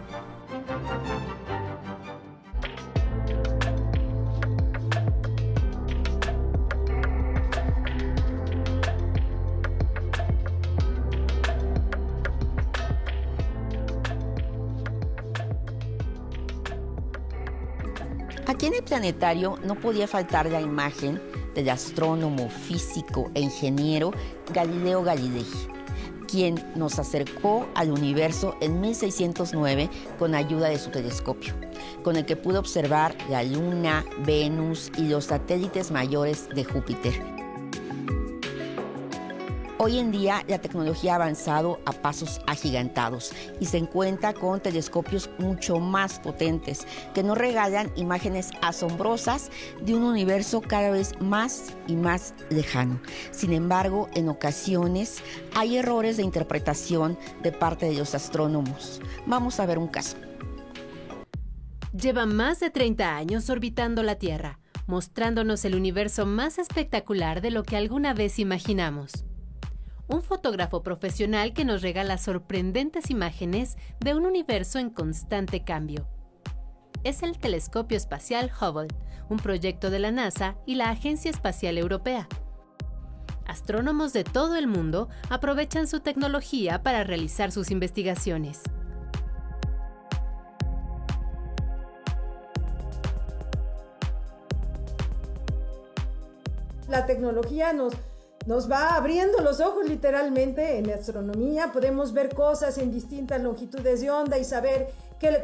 Planetario 18.95 19.59
no 19.65 19.75
podía 19.75 20.07
faltar 20.07 20.45
la 20.45 20.61
imagen 20.61 21.21
del 21.53 21.67
astrónomo, 21.69 22.49
físico 22.49 23.29
e 23.33 23.41
ingeniero 23.41 24.11
Galileo 24.53 25.03
Galilei, 25.03 25.45
quien 26.29 26.55
nos 26.75 26.97
acercó 26.97 27.67
al 27.75 27.91
universo 27.91 28.55
en 28.61 28.79
1609 28.79 29.89
con 30.17 30.33
ayuda 30.33 30.69
de 30.69 30.79
su 30.79 30.91
telescopio, 30.91 31.53
con 32.05 32.15
el 32.15 32.25
que 32.25 32.37
pudo 32.37 32.57
observar 32.57 33.13
la 33.29 33.43
Luna, 33.43 34.05
Venus 34.25 34.89
y 34.97 35.09
los 35.09 35.25
satélites 35.25 35.91
mayores 35.91 36.47
de 36.55 36.63
Júpiter. 36.63 37.34
Hoy 39.85 39.99
en 39.99 40.09
día 40.09 40.43
la 40.47 40.57
tecnología 40.57 41.11
ha 41.11 41.17
avanzado 41.17 41.79
a 41.85 41.91
pasos 41.91 42.41
agigantados 42.47 43.33
y 43.59 43.67
se 43.67 43.77
encuentra 43.77 44.33
con 44.33 44.59
telescopios 44.59 45.29
mucho 45.37 45.77
más 45.77 46.17
potentes 46.17 46.87
que 47.13 47.21
nos 47.21 47.37
regalan 47.37 47.91
imágenes 47.95 48.49
asombrosas 48.63 49.51
de 49.83 49.93
un 49.93 50.01
universo 50.01 50.61
cada 50.61 50.89
vez 50.89 51.11
más 51.21 51.75
y 51.85 51.95
más 51.95 52.33
lejano. 52.49 52.99
Sin 53.29 53.53
embargo, 53.53 54.09
en 54.15 54.27
ocasiones 54.27 55.21
hay 55.53 55.77
errores 55.77 56.17
de 56.17 56.23
interpretación 56.23 57.15
de 57.43 57.51
parte 57.51 57.85
de 57.85 57.93
los 57.93 58.15
astrónomos. 58.15 58.99
Vamos 59.27 59.59
a 59.59 59.67
ver 59.67 59.77
un 59.77 59.87
caso. 59.87 60.17
Lleva 61.95 62.25
más 62.25 62.59
de 62.59 62.71
30 62.71 63.15
años 63.15 63.51
orbitando 63.51 64.01
la 64.01 64.15
Tierra, 64.15 64.57
mostrándonos 64.87 65.63
el 65.63 65.75
universo 65.75 66.25
más 66.25 66.57
espectacular 66.57 67.41
de 67.41 67.51
lo 67.51 67.61
que 67.61 67.77
alguna 67.77 68.15
vez 68.15 68.39
imaginamos 68.39 69.24
un 70.07 70.21
fotógrafo 70.21 70.83
profesional 70.83 71.53
que 71.53 71.65
nos 71.65 71.81
regala 71.81 72.17
sorprendentes 72.17 73.09
imágenes 73.09 73.77
de 73.99 74.13
un 74.13 74.25
universo 74.25 74.79
en 74.79 74.89
constante 74.89 75.63
cambio. 75.63 76.07
Es 77.03 77.23
el 77.23 77.37
Telescopio 77.37 77.97
Espacial 77.97 78.51
Hubble, 78.59 78.87
un 79.29 79.37
proyecto 79.37 79.89
de 79.89 79.99
la 79.99 80.11
NASA 80.11 80.55
y 80.65 80.75
la 80.75 80.89
Agencia 80.89 81.31
Espacial 81.31 81.77
Europea. 81.77 82.27
Astrónomos 83.47 84.11
de 84.13 84.23
todo 84.23 84.55
el 84.55 84.67
mundo 84.67 85.09
aprovechan 85.29 85.87
su 85.87 85.99
tecnología 85.99 86.81
para 86.81 87.03
realizar 87.03 87.51
sus 87.51 87.69
investigaciones. 87.69 88.61
La 96.87 97.05
tecnología 97.05 97.73
nos 97.73 97.93
nos 98.45 98.69
va 98.69 98.95
abriendo 98.95 99.39
los 99.39 99.59
ojos 99.59 99.87
literalmente 99.87 100.77
en 100.77 100.89
astronomía. 100.91 101.71
Podemos 101.71 102.13
ver 102.13 102.33
cosas 102.33 102.77
en 102.77 102.91
distintas 102.91 103.41
longitudes 103.41 104.01
de 104.01 104.11
onda 104.11 104.37
y 104.37 104.43
saber 104.43 104.93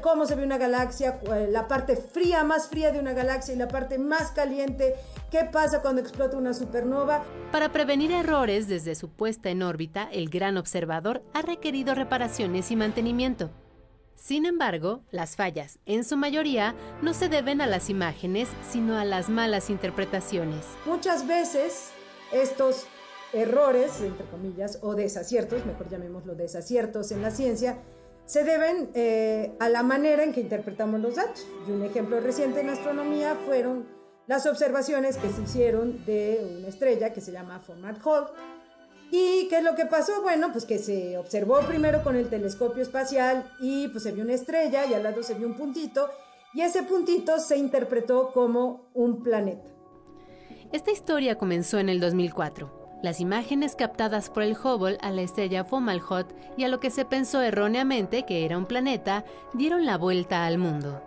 cómo 0.02 0.26
se 0.26 0.36
ve 0.36 0.44
una 0.44 0.58
galaxia, 0.58 1.20
la 1.50 1.68
parte 1.68 1.96
fría, 1.96 2.44
más 2.44 2.68
fría 2.68 2.92
de 2.92 3.00
una 3.00 3.14
galaxia 3.14 3.56
y 3.56 3.58
la 3.58 3.68
parte 3.68 3.98
más 3.98 4.32
caliente, 4.32 4.96
qué 5.32 5.50
pasa 5.52 5.82
cuando 5.82 6.02
explota 6.02 6.38
una 6.38 6.54
supernova. 6.54 7.24
Para 7.52 7.72
prevenir 7.72 8.12
errores 8.12 8.68
desde 8.68 8.94
su 8.96 9.10
puesta 9.10 9.50
en 9.50 9.64
órbita, 9.64 10.08
el 10.12 10.30
gran 10.30 10.58
observador 10.58 11.24
ha 11.34 11.42
requerido 11.42 11.96
reparaciones 11.96 12.70
y 12.70 12.76
mantenimiento. 12.76 13.50
Sin 14.14 14.46
embargo, 14.46 15.02
las 15.10 15.36
fallas, 15.36 15.80
en 15.88 16.04
su 16.04 16.16
mayoría, 16.16 16.76
no 17.02 17.16
se 17.16 17.28
deben 17.28 17.60
a 17.60 17.66
las 17.66 17.90
imágenes, 17.90 18.50
sino 18.70 19.00
a 19.00 19.06
las 19.06 19.30
malas 19.30 19.72
interpretaciones. 19.72 20.64
Muchas 20.86 21.26
veces 21.26 21.92
estos 22.32 22.88
errores, 23.34 24.02
entre 24.02 24.26
comillas, 24.26 24.80
o 24.82 24.96
desaciertos, 24.96 25.66
mejor 25.66 25.90
llamémoslo 25.90 26.36
desaciertos 26.36 27.12
en 27.12 27.22
la 27.22 27.32
ciencia, 27.32 27.78
se 28.26 28.44
deben 28.44 28.90
eh, 28.94 29.56
a 29.60 29.70
la 29.70 29.84
manera 29.84 30.24
en 30.24 30.34
que 30.34 30.42
interpretamos 30.42 31.00
los 31.00 31.16
datos. 31.16 31.46
Y 31.68 31.72
un 31.72 31.84
ejemplo 31.84 32.20
reciente 32.20 32.62
en 32.62 32.70
astronomía 32.70 33.36
fueron 33.46 33.88
las 34.28 34.46
observaciones 34.46 35.18
que 35.18 35.30
se 35.30 35.42
hicieron 35.42 36.06
de 36.06 36.58
una 36.60 36.68
estrella 36.68 37.12
que 37.12 37.22
se 37.22 37.32
llama 37.32 37.60
Format 37.60 37.98
Hall. 38.06 38.28
¿Y 39.12 39.50
qué 39.50 39.58
es 39.58 39.64
lo 39.64 39.76
que 39.76 39.86
pasó? 39.86 40.22
Bueno, 40.22 40.54
pues 40.54 40.66
que 40.66 40.80
se 40.80 41.18
observó 41.18 41.60
primero 41.62 42.02
con 42.04 42.16
el 42.16 42.30
telescopio 42.30 42.82
espacial 42.82 43.52
y 43.60 43.90
pues 43.90 44.04
se 44.04 44.14
vio 44.14 44.24
una 44.24 44.34
estrella 44.34 44.86
y 44.86 44.94
al 44.94 45.04
lado 45.04 45.22
se 45.22 45.34
vio 45.34 45.48
un 45.48 45.58
puntito 45.58 46.10
y 46.54 46.62
ese 46.62 46.84
puntito 46.84 47.38
se 47.40 47.58
interpretó 47.58 48.32
como 48.32 48.90
un 48.94 49.22
planeta. 49.22 49.71
Esta 50.72 50.92
historia 50.92 51.38
comenzó 51.38 51.80
en 51.80 51.90
el 51.90 52.00
2004. 52.00 53.00
Las 53.04 53.20
imágenes 53.20 53.76
captadas 53.76 54.30
por 54.30 54.44
el 54.44 54.54
Hubble 54.54 54.98
a 55.02 55.12
la 55.12 55.22
estrella 55.22 55.66
Fomalhaut 55.66 56.28
y 56.56 56.64
a 56.64 56.70
lo 56.70 56.80
que 56.80 56.90
se 56.90 57.04
pensó 57.04 57.42
erróneamente 57.42 58.24
que 58.24 58.46
era 58.46 58.58
un 58.58 58.66
planeta 58.66 59.26
dieron 59.54 59.86
la 59.86 59.98
vuelta 59.98 60.46
al 60.46 60.58
mundo. 60.58 61.02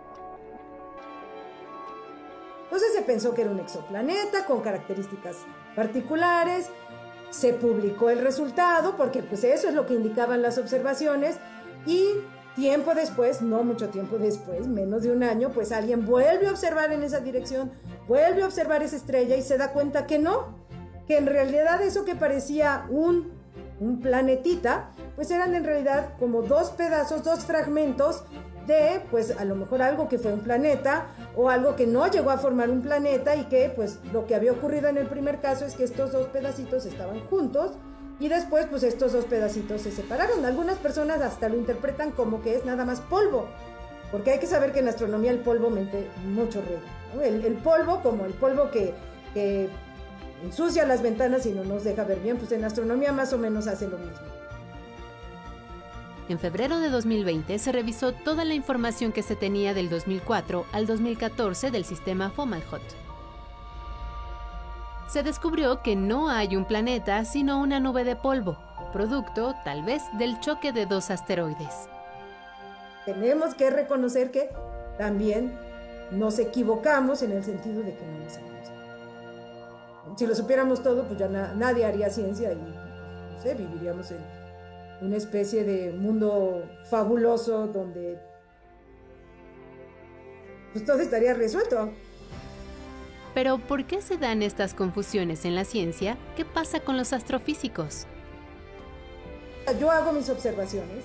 Entonces 2.65 2.93
se 2.93 3.01
pensó 3.01 3.33
que 3.33 3.41
era 3.41 3.49
un 3.49 3.59
exoplaneta 3.59 4.45
con 4.45 4.61
características 4.61 5.37
particulares, 5.75 6.69
se 7.31 7.53
publicó 7.53 8.11
el 8.11 8.19
resultado 8.19 8.95
porque 8.95 9.23
pues 9.23 9.43
eso 9.43 9.67
es 9.67 9.73
lo 9.73 9.87
que 9.87 9.95
indicaban 9.95 10.43
las 10.43 10.59
observaciones 10.59 11.37
y 11.87 12.05
tiempo 12.55 12.95
después, 12.95 13.41
no 13.41 13.63
mucho 13.63 13.89
tiempo 13.89 14.17
después, 14.17 14.67
menos 14.67 15.03
de 15.03 15.11
un 15.11 15.23
año, 15.23 15.49
pues 15.49 15.71
alguien 15.71 16.05
vuelve 16.05 16.47
a 16.47 16.51
observar 16.51 16.91
en 16.91 17.03
esa 17.03 17.19
dirección, 17.19 17.71
vuelve 18.07 18.43
a 18.43 18.45
observar 18.45 18.81
esa 18.81 18.95
estrella 18.95 19.35
y 19.35 19.41
se 19.41 19.57
da 19.57 19.71
cuenta 19.71 20.07
que 20.07 20.19
no, 20.19 20.55
que 21.07 21.17
en 21.17 21.27
realidad 21.27 21.81
eso 21.81 22.05
que 22.05 22.15
parecía 22.15 22.85
un, 22.89 23.31
un 23.79 23.99
planetita, 23.99 24.91
pues 25.15 25.29
eran 25.31 25.53
en 25.53 25.65
realidad 25.65 26.13
como 26.17 26.41
dos 26.41 26.71
pedazos, 26.71 27.23
dos 27.23 27.45
fragmentos 27.45 28.23
de, 28.67 29.01
pues 29.11 29.37
a 29.37 29.45
lo 29.45 29.55
mejor 29.55 29.81
algo 29.81 30.07
que 30.07 30.17
fue 30.17 30.33
un 30.33 30.39
planeta 30.39 31.07
o 31.35 31.49
algo 31.49 31.75
que 31.75 31.85
no 31.85 32.07
llegó 32.07 32.31
a 32.31 32.37
formar 32.37 32.69
un 32.69 32.81
planeta 32.81 33.35
y 33.35 33.43
que 33.45 33.71
pues 33.75 33.99
lo 34.11 34.25
que 34.25 34.33
había 34.33 34.53
ocurrido 34.53 34.87
en 34.87 34.97
el 34.97 35.07
primer 35.07 35.39
caso 35.39 35.65
es 35.65 35.75
que 35.75 35.83
estos 35.83 36.11
dos 36.11 36.27
pedacitos 36.27 36.85
estaban 36.85 37.19
juntos 37.27 37.73
y 38.19 38.27
después 38.27 38.67
pues 38.69 38.83
estos 38.83 39.13
dos 39.13 39.25
pedacitos 39.25 39.81
se 39.81 39.91
separaron. 39.91 40.45
Algunas 40.45 40.77
personas 40.77 41.21
hasta 41.21 41.49
lo 41.49 41.57
interpretan 41.57 42.11
como 42.11 42.41
que 42.41 42.55
es 42.55 42.65
nada 42.65 42.85
más 42.85 43.01
polvo, 43.01 43.47
porque 44.11 44.31
hay 44.31 44.39
que 44.39 44.47
saber 44.47 44.71
que 44.71 44.79
en 44.79 44.87
astronomía 44.87 45.31
el 45.31 45.39
polvo 45.39 45.69
mete 45.69 46.07
mucho 46.25 46.61
ruido. 46.61 46.81
El, 47.23 47.53
polvo 47.55 48.01
como 48.01 48.25
el 48.25 48.33
polvo 48.33 48.69
que, 48.71 48.93
ensucia 50.43 50.85
las 50.85 51.01
ventanas 51.01 51.45
y 51.45 51.51
no 51.51 51.63
nos 51.63 51.83
deja 51.83 52.03
ver 52.03 52.19
bien, 52.19 52.37
pues 52.37 52.51
en 52.51 52.63
astronomía 52.63 53.11
más 53.11 53.33
o 53.33 53.37
menos 53.37 53.67
hace 53.67 53.87
lo 53.87 53.97
mismo. 53.97 54.27
En 56.27 56.39
febrero 56.39 56.79
de 56.79 56.89
2020 56.89 57.59
se 57.59 57.71
revisó 57.71 58.11
toda 58.11 58.45
la 58.45 58.55
información 58.55 59.11
que 59.11 59.21
se 59.21 59.35
tenía 59.35 59.73
del 59.73 59.89
2004 59.89 60.65
al 60.71 60.87
2014 60.87 61.69
del 61.69 61.85
sistema 61.85 62.31
Fomalhaut. 62.31 63.04
Se 65.07 65.21
descubrió 65.21 65.83
que 65.83 65.95
no 65.95 66.29
hay 66.29 66.55
un 66.55 66.65
planeta 66.65 67.23
sino 67.25 67.61
una 67.61 67.79
nube 67.79 68.03
de 68.03 68.15
polvo, 68.15 68.57
producto 68.91 69.53
tal 69.63 69.83
vez 69.83 70.01
del 70.17 70.39
choque 70.39 70.71
de 70.73 70.87
dos 70.87 71.11
asteroides. 71.11 71.89
Tenemos 73.05 73.53
que 73.53 73.69
reconocer 73.69 74.31
que 74.31 74.49
también 74.97 75.57
nos 76.11 76.39
equivocamos 76.39 77.21
en 77.21 77.33
el 77.33 77.43
sentido 77.43 77.83
de 77.83 77.95
que 77.95 78.05
no 78.05 78.23
lo 78.23 78.29
sabemos. 78.29 78.71
Si 80.17 80.25
lo 80.25 80.33
supiéramos 80.33 80.81
todo, 80.81 81.03
pues 81.03 81.19
ya 81.19 81.27
nadie 81.27 81.85
haría 81.85 82.09
ciencia 82.09 82.51
y 82.51 82.55
no 82.55 83.39
sé, 83.41 83.53
viviríamos 83.53 84.09
en 84.11 84.19
una 85.01 85.17
especie 85.17 85.63
de 85.63 85.91
mundo 85.91 86.63
fabuloso 86.85 87.67
donde 87.67 88.19
pues 90.73 90.83
todo 90.83 90.99
estaría 90.99 91.33
resuelto. 91.33 91.91
Pero 93.35 93.57
¿por 93.57 93.85
qué 93.85 94.01
se 94.01 94.17
dan 94.17 94.41
estas 94.41 94.73
confusiones 94.73 95.43
en 95.43 95.55
la 95.55 95.65
ciencia? 95.65 96.17
¿Qué 96.37 96.45
pasa 96.45 96.79
con 96.79 96.95
los 96.95 97.11
astrofísicos? 97.11 98.07
Yo 99.77 99.91
hago 99.91 100.13
mis 100.13 100.29
observaciones, 100.29 101.03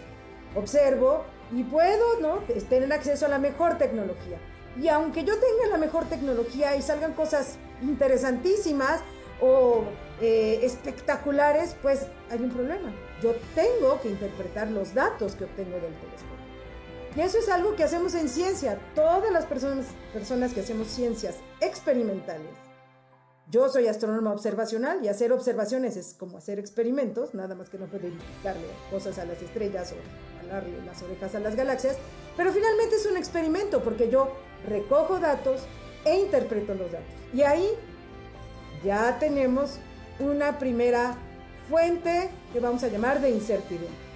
observo 0.54 1.24
y 1.50 1.64
puedo 1.64 2.20
¿no? 2.20 2.36
tener 2.68 2.92
acceso 2.92 3.26
a 3.26 3.28
la 3.28 3.38
mejor 3.38 3.78
tecnología. 3.78 4.38
Y 4.80 4.86
aunque 4.86 5.24
yo 5.24 5.34
tenga 5.34 5.72
la 5.72 5.78
mejor 5.78 6.04
tecnología 6.04 6.76
y 6.76 6.82
salgan 6.82 7.14
cosas 7.14 7.56
interesantísimas 7.82 9.00
o 9.40 9.82
eh, 10.20 10.60
espectaculares, 10.62 11.74
pues 11.82 12.06
hay 12.30 12.38
un 12.38 12.50
problema. 12.50 12.92
Yo 13.20 13.34
tengo 13.56 14.00
que 14.00 14.08
interpretar 14.08 14.70
los 14.70 14.94
datos 14.94 15.34
que 15.34 15.44
obtengo 15.44 15.72
del 15.72 15.94
telescopio. 15.94 16.39
Y 17.16 17.20
eso 17.20 17.38
es 17.38 17.48
algo 17.48 17.74
que 17.74 17.84
hacemos 17.84 18.14
en 18.14 18.28
ciencia. 18.28 18.78
Todas 18.94 19.32
las 19.32 19.46
personas, 19.46 19.86
personas 20.12 20.52
que 20.52 20.60
hacemos 20.60 20.88
ciencias 20.88 21.36
experimentales. 21.60 22.50
Yo 23.50 23.68
soy 23.68 23.88
astrónoma 23.88 24.32
observacional 24.32 25.04
y 25.04 25.08
hacer 25.08 25.32
observaciones 25.32 25.96
es 25.96 26.14
como 26.14 26.38
hacer 26.38 26.60
experimentos, 26.60 27.34
nada 27.34 27.56
más 27.56 27.68
que 27.68 27.78
no 27.78 27.86
puede 27.86 28.12
darle 28.44 28.62
cosas 28.92 29.18
a 29.18 29.24
las 29.24 29.42
estrellas 29.42 29.92
o 29.92 30.48
darle 30.48 30.80
las 30.86 31.02
orejas 31.02 31.34
a 31.34 31.40
las 31.40 31.56
galaxias, 31.56 31.96
pero 32.36 32.52
finalmente 32.52 32.94
es 32.94 33.06
un 33.06 33.16
experimento 33.16 33.82
porque 33.82 34.08
yo 34.08 34.32
recojo 34.68 35.18
datos 35.18 35.62
e 36.04 36.20
interpreto 36.20 36.74
los 36.74 36.92
datos. 36.92 37.12
Y 37.34 37.42
ahí 37.42 37.68
ya 38.84 39.18
tenemos 39.18 39.80
una 40.20 40.60
primera 40.60 41.16
fuente 41.68 42.30
que 42.52 42.60
vamos 42.60 42.84
a 42.84 42.88
llamar 42.88 43.20
de 43.20 43.30
incertidumbre. 43.30 44.09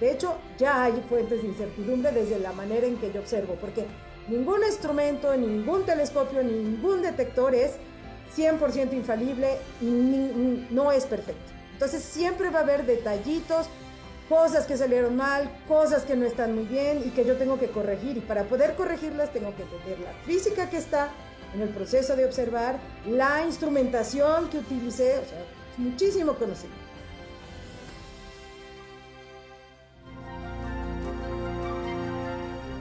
De 0.00 0.12
hecho, 0.12 0.36
ya 0.58 0.84
hay 0.84 1.04
fuentes 1.08 1.42
de 1.42 1.48
incertidumbre 1.48 2.12
desde 2.12 2.38
la 2.38 2.52
manera 2.52 2.86
en 2.86 2.96
que 2.96 3.12
yo 3.12 3.20
observo, 3.20 3.56
porque 3.60 3.84
ningún 4.28 4.62
instrumento, 4.64 5.36
ningún 5.36 5.84
telescopio, 5.84 6.42
ningún 6.42 7.02
detector 7.02 7.54
es 7.54 7.72
100% 8.36 8.92
infalible 8.92 9.58
y 9.80 10.66
no 10.70 10.92
es 10.92 11.04
perfecto. 11.06 11.52
Entonces 11.72 12.02
siempre 12.02 12.50
va 12.50 12.60
a 12.60 12.62
haber 12.62 12.86
detallitos, 12.86 13.68
cosas 14.28 14.66
que 14.66 14.76
salieron 14.76 15.16
mal, 15.16 15.50
cosas 15.66 16.04
que 16.04 16.14
no 16.14 16.26
están 16.26 16.54
muy 16.54 16.64
bien 16.64 17.02
y 17.04 17.10
que 17.10 17.24
yo 17.24 17.36
tengo 17.36 17.58
que 17.58 17.68
corregir. 17.68 18.16
Y 18.16 18.20
para 18.20 18.44
poder 18.44 18.74
corregirlas 18.74 19.32
tengo 19.32 19.54
que 19.56 19.62
entender 19.62 19.98
la 20.00 20.12
física 20.24 20.68
que 20.68 20.76
está 20.76 21.08
en 21.54 21.62
el 21.62 21.70
proceso 21.70 22.14
de 22.14 22.26
observar, 22.26 22.78
la 23.06 23.44
instrumentación 23.46 24.48
que 24.50 24.58
utilicé, 24.58 25.18
o 25.18 25.24
sea, 25.24 25.44
muchísimo 25.78 26.34
conocimiento. 26.34 26.87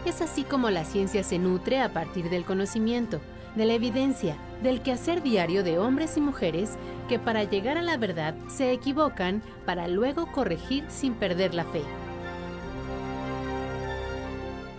Es 0.08 0.22
así 0.22 0.46
como 0.46 0.70
la 0.70 0.86
ciencia 0.86 1.22
se 1.22 1.38
nutre 1.38 1.82
a 1.82 1.92
partir 1.92 2.30
del 2.30 2.46
conocimiento, 2.46 3.20
de 3.58 3.66
la 3.66 3.74
evidencia, 3.74 4.38
del 4.64 4.82
quehacer 4.82 5.22
diario 5.22 5.66
de 5.66 5.80
hombres 5.80 6.16
y 6.16 6.22
mujeres 6.22 6.78
que 7.10 7.20
para 7.20 7.44
llegar 7.44 7.78
a 7.78 7.82
la 7.82 7.98
verdad 7.98 8.34
se 8.48 8.72
equivocan 8.72 9.44
para 9.66 9.90
luego 9.90 10.32
corregir 10.32 10.86
sin 10.88 11.14
perder 11.14 11.54
la 11.54 11.66
fe. 11.66 11.82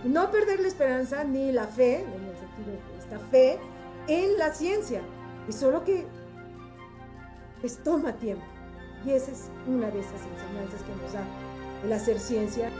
No 0.03 0.31
perder 0.31 0.61
la 0.61 0.67
esperanza 0.67 1.23
ni 1.23 1.51
la 1.51 1.67
fe, 1.67 1.99
en 1.99 2.97
esta 2.97 3.19
fe, 3.29 3.59
en 4.07 4.35
la 4.35 4.51
ciencia. 4.51 5.03
Es 5.47 5.57
solo 5.57 5.83
que 5.83 6.07
pues 7.61 7.83
toma 7.83 8.13
tiempo. 8.13 8.45
Y 9.05 9.11
esa 9.11 9.31
es 9.31 9.51
una 9.67 9.91
de 9.91 9.99
esas 9.99 10.21
enseñanzas 10.25 10.81
que 10.81 11.03
nos 11.03 11.13
da 11.13 11.23
el 11.85 11.93
hacer 11.93 12.19
ciencia. 12.19 12.71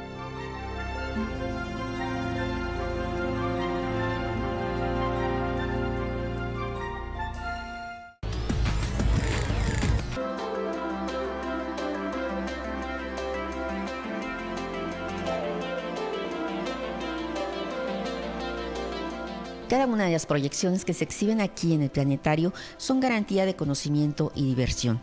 De 20.10 20.16
las 20.16 20.26
proyecciones 20.26 20.84
que 20.84 20.94
se 20.94 21.04
exhiben 21.04 21.42
aquí 21.42 21.74
en 21.74 21.82
el 21.82 21.90
planetario 21.90 22.54
son 22.78 23.00
garantía 23.00 23.46
de 23.46 23.56
conocimiento 23.56 24.32
y 24.36 24.44
diversión. 24.44 25.00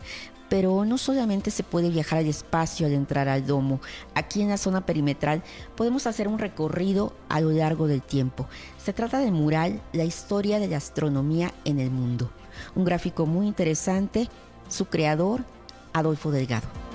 Pero 0.48 0.84
no 0.84 0.98
solamente 0.98 1.50
se 1.50 1.64
puede 1.64 1.90
viajar 1.90 2.20
al 2.20 2.26
espacio 2.26 2.86
al 2.86 2.92
entrar 2.92 3.28
al 3.28 3.46
domo. 3.46 3.80
Aquí 4.14 4.42
en 4.42 4.48
la 4.48 4.58
zona 4.58 4.86
perimetral 4.86 5.42
podemos 5.74 6.06
hacer 6.06 6.28
un 6.28 6.38
recorrido 6.38 7.12
a 7.28 7.40
lo 7.40 7.50
largo 7.50 7.88
del 7.88 8.02
tiempo. 8.02 8.46
Se 8.82 8.92
trata 8.92 9.18
del 9.18 9.32
mural 9.32 9.80
La 9.92 10.04
historia 10.04 10.60
de 10.60 10.68
la 10.68 10.76
astronomía 10.76 11.52
en 11.64 11.80
el 11.80 11.90
mundo. 11.90 12.30
Un 12.76 12.84
gráfico 12.84 13.26
muy 13.26 13.46
interesante. 13.46 14.28
Su 14.68 14.86
creador, 14.86 15.44
Adolfo 15.92 16.30
Delgado. 16.30 16.85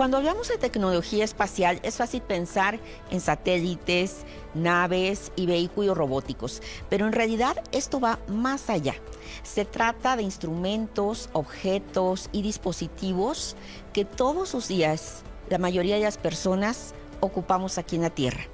Cuando 0.00 0.16
hablamos 0.16 0.48
de 0.48 0.56
tecnología 0.56 1.24
espacial 1.24 1.78
es 1.82 1.98
fácil 1.98 2.22
pensar 2.22 2.80
en 3.10 3.20
satélites, 3.20 4.24
naves 4.54 5.30
y 5.36 5.44
vehículos 5.44 5.94
robóticos, 5.94 6.62
pero 6.88 7.06
en 7.06 7.12
realidad 7.12 7.62
esto 7.70 8.00
va 8.00 8.18
más 8.26 8.70
allá. 8.70 8.94
Se 9.42 9.66
trata 9.66 10.16
de 10.16 10.22
instrumentos, 10.22 11.28
objetos 11.34 12.30
y 12.32 12.40
dispositivos 12.40 13.56
que 13.92 14.06
todos 14.06 14.54
los 14.54 14.68
días 14.68 15.22
la 15.50 15.58
mayoría 15.58 15.96
de 15.96 16.04
las 16.04 16.16
personas 16.16 16.94
ocupamos 17.20 17.76
aquí 17.76 17.96
en 17.96 18.02
la 18.02 18.08
Tierra. 18.08 18.46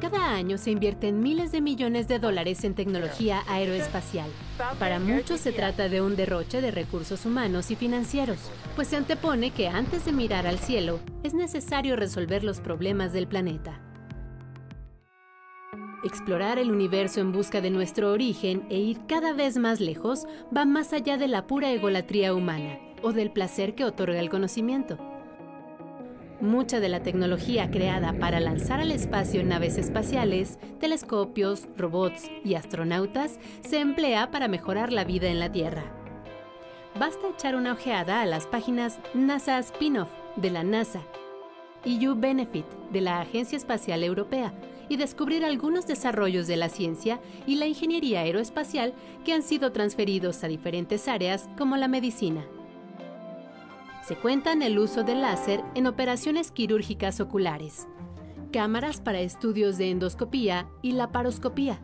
Cada 0.00 0.30
año 0.34 0.56
se 0.56 0.70
invierten 0.70 1.20
miles 1.20 1.52
de 1.52 1.60
millones 1.60 2.08
de 2.08 2.18
dólares 2.18 2.64
en 2.64 2.74
tecnología 2.74 3.42
aeroespacial. 3.46 4.30
Para 4.78 4.98
muchos 4.98 5.40
se 5.40 5.52
trata 5.52 5.90
de 5.90 6.00
un 6.00 6.16
derroche 6.16 6.62
de 6.62 6.70
recursos 6.70 7.26
humanos 7.26 7.70
y 7.70 7.76
financieros, 7.76 8.38
pues 8.76 8.88
se 8.88 8.96
antepone 8.96 9.50
que 9.50 9.68
antes 9.68 10.06
de 10.06 10.12
mirar 10.12 10.46
al 10.46 10.58
cielo 10.58 11.00
es 11.22 11.34
necesario 11.34 11.96
resolver 11.96 12.44
los 12.44 12.60
problemas 12.60 13.12
del 13.12 13.28
planeta. 13.28 13.78
Explorar 16.02 16.58
el 16.58 16.70
universo 16.70 17.20
en 17.20 17.30
busca 17.30 17.60
de 17.60 17.68
nuestro 17.68 18.10
origen 18.10 18.66
e 18.70 18.78
ir 18.78 19.00
cada 19.06 19.34
vez 19.34 19.58
más 19.58 19.80
lejos 19.80 20.24
va 20.56 20.64
más 20.64 20.94
allá 20.94 21.18
de 21.18 21.28
la 21.28 21.46
pura 21.46 21.72
egolatría 21.72 22.32
humana 22.32 22.78
o 23.02 23.12
del 23.12 23.30
placer 23.30 23.74
que 23.74 23.84
otorga 23.84 24.18
el 24.18 24.30
conocimiento. 24.30 24.98
Mucha 26.40 26.80
de 26.80 26.88
la 26.88 27.02
tecnología 27.02 27.70
creada 27.70 28.14
para 28.14 28.40
lanzar 28.40 28.80
al 28.80 28.92
espacio 28.92 29.44
naves 29.44 29.76
espaciales, 29.76 30.58
telescopios, 30.80 31.68
robots 31.76 32.30
y 32.42 32.54
astronautas 32.54 33.38
se 33.60 33.78
emplea 33.78 34.30
para 34.30 34.48
mejorar 34.48 34.90
la 34.90 35.04
vida 35.04 35.28
en 35.28 35.38
la 35.38 35.52
Tierra. 35.52 35.84
Basta 36.98 37.28
echar 37.28 37.56
una 37.56 37.72
ojeada 37.72 38.22
a 38.22 38.26
las 38.26 38.46
páginas 38.46 39.00
NASA 39.12 39.58
Spin-off 39.58 40.08
de 40.36 40.50
la 40.50 40.64
NASA 40.64 41.02
y 41.84 42.02
EU 42.02 42.14
Benefit 42.14 42.66
de 42.90 43.02
la 43.02 43.20
Agencia 43.20 43.58
Espacial 43.58 44.02
Europea 44.02 44.54
y 44.88 44.96
descubrir 44.96 45.44
algunos 45.44 45.86
desarrollos 45.86 46.46
de 46.46 46.56
la 46.56 46.70
ciencia 46.70 47.20
y 47.46 47.56
la 47.56 47.66
ingeniería 47.66 48.20
aeroespacial 48.20 48.94
que 49.26 49.34
han 49.34 49.42
sido 49.42 49.72
transferidos 49.72 50.42
a 50.42 50.48
diferentes 50.48 51.06
áreas 51.06 51.50
como 51.58 51.76
la 51.76 51.86
medicina. 51.86 52.46
Se 54.02 54.16
cuentan 54.16 54.62
el 54.62 54.78
uso 54.78 55.04
del 55.04 55.20
láser 55.20 55.62
en 55.74 55.86
operaciones 55.86 56.50
quirúrgicas 56.50 57.20
oculares, 57.20 57.86
cámaras 58.50 59.00
para 59.00 59.20
estudios 59.20 59.76
de 59.78 59.90
endoscopía 59.90 60.68
y 60.82 60.92
laparoscopía, 60.92 61.80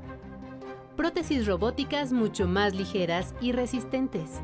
prótesis 0.96 1.46
robóticas 1.46 2.12
mucho 2.12 2.48
más 2.48 2.74
ligeras 2.74 3.34
y 3.40 3.52
resistentes, 3.52 4.40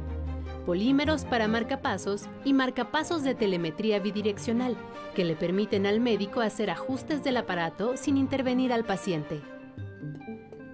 polímeros 0.66 1.24
para 1.24 1.48
marcapasos 1.48 2.28
y 2.44 2.52
marcapasos 2.52 3.22
de 3.22 3.34
telemetría 3.34 3.98
bidireccional 3.98 4.76
que 5.14 5.24
le 5.24 5.34
permiten 5.34 5.86
al 5.86 5.98
médico 5.98 6.40
hacer 6.40 6.70
ajustes 6.70 7.24
del 7.24 7.38
aparato 7.38 7.96
sin 7.96 8.16
intervenir 8.16 8.72
al 8.72 8.84
paciente. 8.84 9.40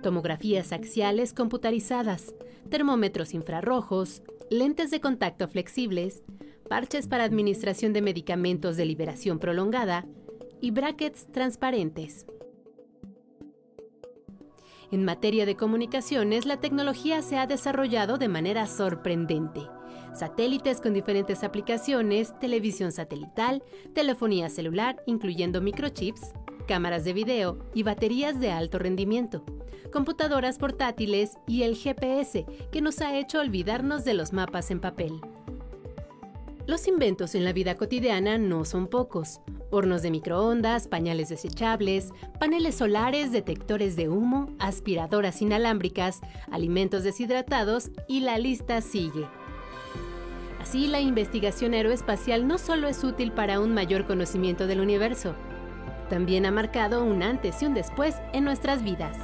Tomografías 0.03 0.73
axiales 0.73 1.33
computarizadas, 1.33 2.35
termómetros 2.71 3.35
infrarrojos, 3.35 4.23
lentes 4.51 4.91
de 4.91 5.01
contacto 5.01 5.49
flexibles, 5.49 6.23
parches 6.69 7.09
para 7.09 7.25
administración 7.25 7.93
de 7.93 8.03
medicamentos 8.03 8.77
de 8.77 8.85
liberación 8.85 9.39
prolongada 9.39 10.07
y 10.61 10.71
brackets 10.71 11.31
transparentes. 11.33 12.27
En 14.91 15.05
materia 15.05 15.45
de 15.45 15.55
comunicaciones, 15.55 16.47
la 16.47 16.61
tecnología 16.61 17.21
se 17.21 17.37
ha 17.37 17.47
desarrollado 17.47 18.17
de 18.17 18.29
manera 18.29 18.67
sorprendente. 18.67 19.61
Satélites 20.15 20.81
con 20.81 20.95
diferentes 20.95 21.45
aplicaciones, 21.45 22.39
televisión 22.41 22.91
satelital, 22.91 23.63
telefonía 23.95 24.49
celular, 24.49 25.03
incluyendo 25.07 25.61
microchips, 25.61 26.33
cámaras 26.67 27.05
de 27.05 27.13
video 27.13 27.59
y 27.75 27.83
baterías 27.83 28.41
de 28.41 28.51
alto 28.51 28.79
rendimiento, 28.79 29.45
computadoras 29.93 30.59
portátiles 30.59 31.37
y 31.47 31.63
el 31.63 31.77
GPS, 31.77 32.47
que 32.73 32.81
nos 32.81 33.01
ha 33.01 33.19
hecho 33.19 33.41
olvidarnos 33.41 34.05
de 34.05 34.15
los 34.15 34.33
mapas 34.33 34.71
en 34.71 34.81
papel. 34.81 35.21
Los 36.69 36.87
inventos 36.87 37.35
en 37.35 37.47
la 37.47 37.55
vida 37.55 37.77
cotidiana 37.77 38.37
no 38.37 38.67
son 38.67 38.89
pocos. 38.89 39.41
Hornos 39.71 40.03
de 40.03 40.11
microondas, 40.11 40.87
pañales 40.87 41.31
desechables, 41.31 42.13
paneles 42.39 42.75
solares, 42.75 43.33
detectores 43.33 43.97
de 43.97 44.11
humo, 44.11 44.55
aspiradoras 44.59 45.41
inalámbricas, 45.41 46.21
alimentos 46.51 47.05
deshidratados 47.05 47.91
y 48.07 48.21
la 48.21 48.37
lista 48.37 48.83
sigue. 48.83 49.27
Así, 50.61 50.89
la 50.89 51.01
investigación 51.01 51.73
aeroespacial 51.73 52.47
no 52.47 52.59
solo 52.59 52.87
es 52.87 53.03
útil 53.03 53.33
para 53.33 53.61
un 53.61 53.73
mayor 53.73 54.07
conocimiento 54.07 54.67
del 54.67 54.81
universo, 54.81 55.35
también 56.11 56.45
ha 56.45 56.51
marcado 56.51 57.03
un 57.03 57.23
antes 57.23 57.63
y 57.63 57.65
un 57.65 57.73
después 57.73 58.17
en 58.35 58.45
nuestras 58.45 58.83
vidas. 58.83 59.17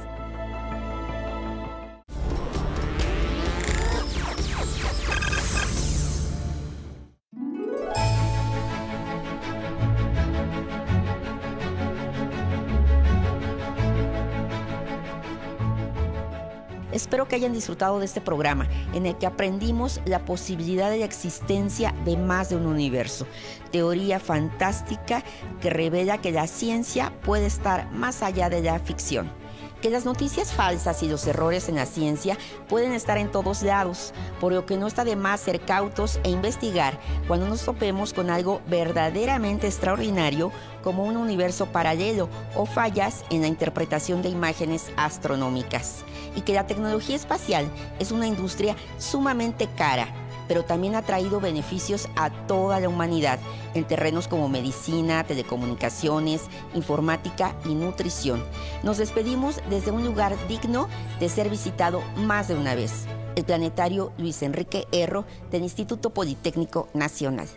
Espero 17.05 17.27
que 17.27 17.35
hayan 17.35 17.53
disfrutado 17.53 17.99
de 17.99 18.05
este 18.05 18.19
programa 18.19 18.67
en 18.95 19.05
el 19.05 19.15
que 19.15 19.27
aprendimos 19.27 20.01
la 20.05 20.25
posibilidad 20.25 20.89
de 20.89 20.97
la 20.97 21.05
existencia 21.05 21.93
de 22.03 22.17
más 22.17 22.49
de 22.49 22.55
un 22.55 22.65
universo. 22.65 23.27
Teoría 23.71 24.19
fantástica 24.19 25.23
que 25.61 25.69
revela 25.69 26.17
que 26.19 26.31
la 26.31 26.47
ciencia 26.47 27.13
puede 27.21 27.45
estar 27.45 27.91
más 27.91 28.23
allá 28.23 28.49
de 28.49 28.63
la 28.63 28.79
ficción 28.79 29.29
que 29.81 29.89
las 29.89 30.05
noticias 30.05 30.53
falsas 30.53 31.03
y 31.03 31.07
los 31.07 31.25
errores 31.27 31.69
en 31.69 31.75
la 31.75 31.85
ciencia 31.85 32.37
pueden 32.67 32.93
estar 32.93 33.17
en 33.17 33.31
todos 33.31 33.63
lados, 33.63 34.13
por 34.39 34.53
lo 34.53 34.65
que 34.65 34.77
no 34.77 34.87
está 34.87 35.03
de 35.03 35.15
más 35.15 35.41
ser 35.41 35.61
cautos 35.61 36.19
e 36.23 36.29
investigar 36.29 36.99
cuando 37.27 37.47
nos 37.47 37.63
topemos 37.63 38.13
con 38.13 38.29
algo 38.29 38.61
verdaderamente 38.67 39.67
extraordinario 39.67 40.51
como 40.83 41.03
un 41.03 41.17
universo 41.17 41.67
paralelo 41.67 42.29
o 42.55 42.65
fallas 42.65 43.23
en 43.29 43.41
la 43.41 43.47
interpretación 43.47 44.21
de 44.21 44.29
imágenes 44.29 44.91
astronómicas. 44.97 46.03
Y 46.35 46.41
que 46.41 46.53
la 46.53 46.67
tecnología 46.67 47.15
espacial 47.15 47.69
es 47.99 48.11
una 48.11 48.27
industria 48.27 48.75
sumamente 48.97 49.67
cara 49.75 50.07
pero 50.47 50.63
también 50.63 50.95
ha 50.95 51.01
traído 51.01 51.39
beneficios 51.39 52.07
a 52.15 52.29
toda 52.47 52.79
la 52.79 52.89
humanidad 52.89 53.39
en 53.73 53.85
terrenos 53.85 54.27
como 54.27 54.49
medicina, 54.49 55.23
telecomunicaciones, 55.23 56.43
informática 56.73 57.55
y 57.65 57.75
nutrición. 57.75 58.43
Nos 58.83 58.97
despedimos 58.97 59.61
desde 59.69 59.91
un 59.91 60.05
lugar 60.05 60.35
digno 60.47 60.87
de 61.19 61.29
ser 61.29 61.49
visitado 61.49 62.01
más 62.15 62.47
de 62.47 62.55
una 62.55 62.75
vez, 62.75 63.05
el 63.35 63.45
planetario 63.45 64.11
Luis 64.17 64.41
Enrique 64.41 64.87
Erro 64.91 65.25
del 65.51 65.63
Instituto 65.63 66.11
Politécnico 66.11 66.87
Nacional. 66.93 67.47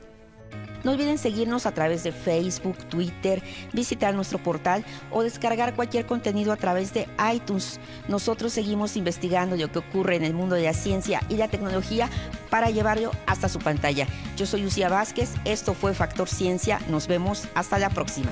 No 0.85 0.93
olviden 0.93 1.19
seguirnos 1.19 1.67
a 1.67 1.73
través 1.73 2.03
de 2.03 2.13
Facebook, 2.13 2.77
Twitter, 2.89 3.43
visitar 3.73 4.15
nuestro 4.15 4.39
portal 4.39 4.85
o 5.11 5.23
descargar 5.23 5.75
cualquier 5.75 6.07
contenido 6.07 6.53
a 6.53 6.57
través 6.57 6.95
de 6.95 7.09
iTunes. 7.33 7.81
Nosotros 8.09 8.53
seguimos 8.53 8.97
investigando 8.97 9.57
lo 9.57 9.71
que 9.71 9.79
ocurre 9.79 10.17
en 10.17 10.25
el 10.25 10.35
mundo 10.35 10.55
de 10.55 10.63
la 10.63 10.75
ciencia 10.75 11.21
y 11.29 11.37
la 11.37 11.49
tecnología 11.49 12.09
para 12.51 12.71
llevarlo 12.71 13.11
hasta 13.27 13.49
su 13.49 13.59
pantalla. 13.59 14.07
Yo 14.37 14.47
soy 14.47 14.63
Lucía 14.63 14.89
Vázquez, 14.89 15.31
esto 15.45 15.75
fue 15.75 15.95
Factor 15.95 16.29
Ciencia, 16.29 16.81
nos 16.89 17.07
vemos 17.07 17.49
hasta 17.55 17.79
la 17.79 17.91
próxima. 17.91 18.31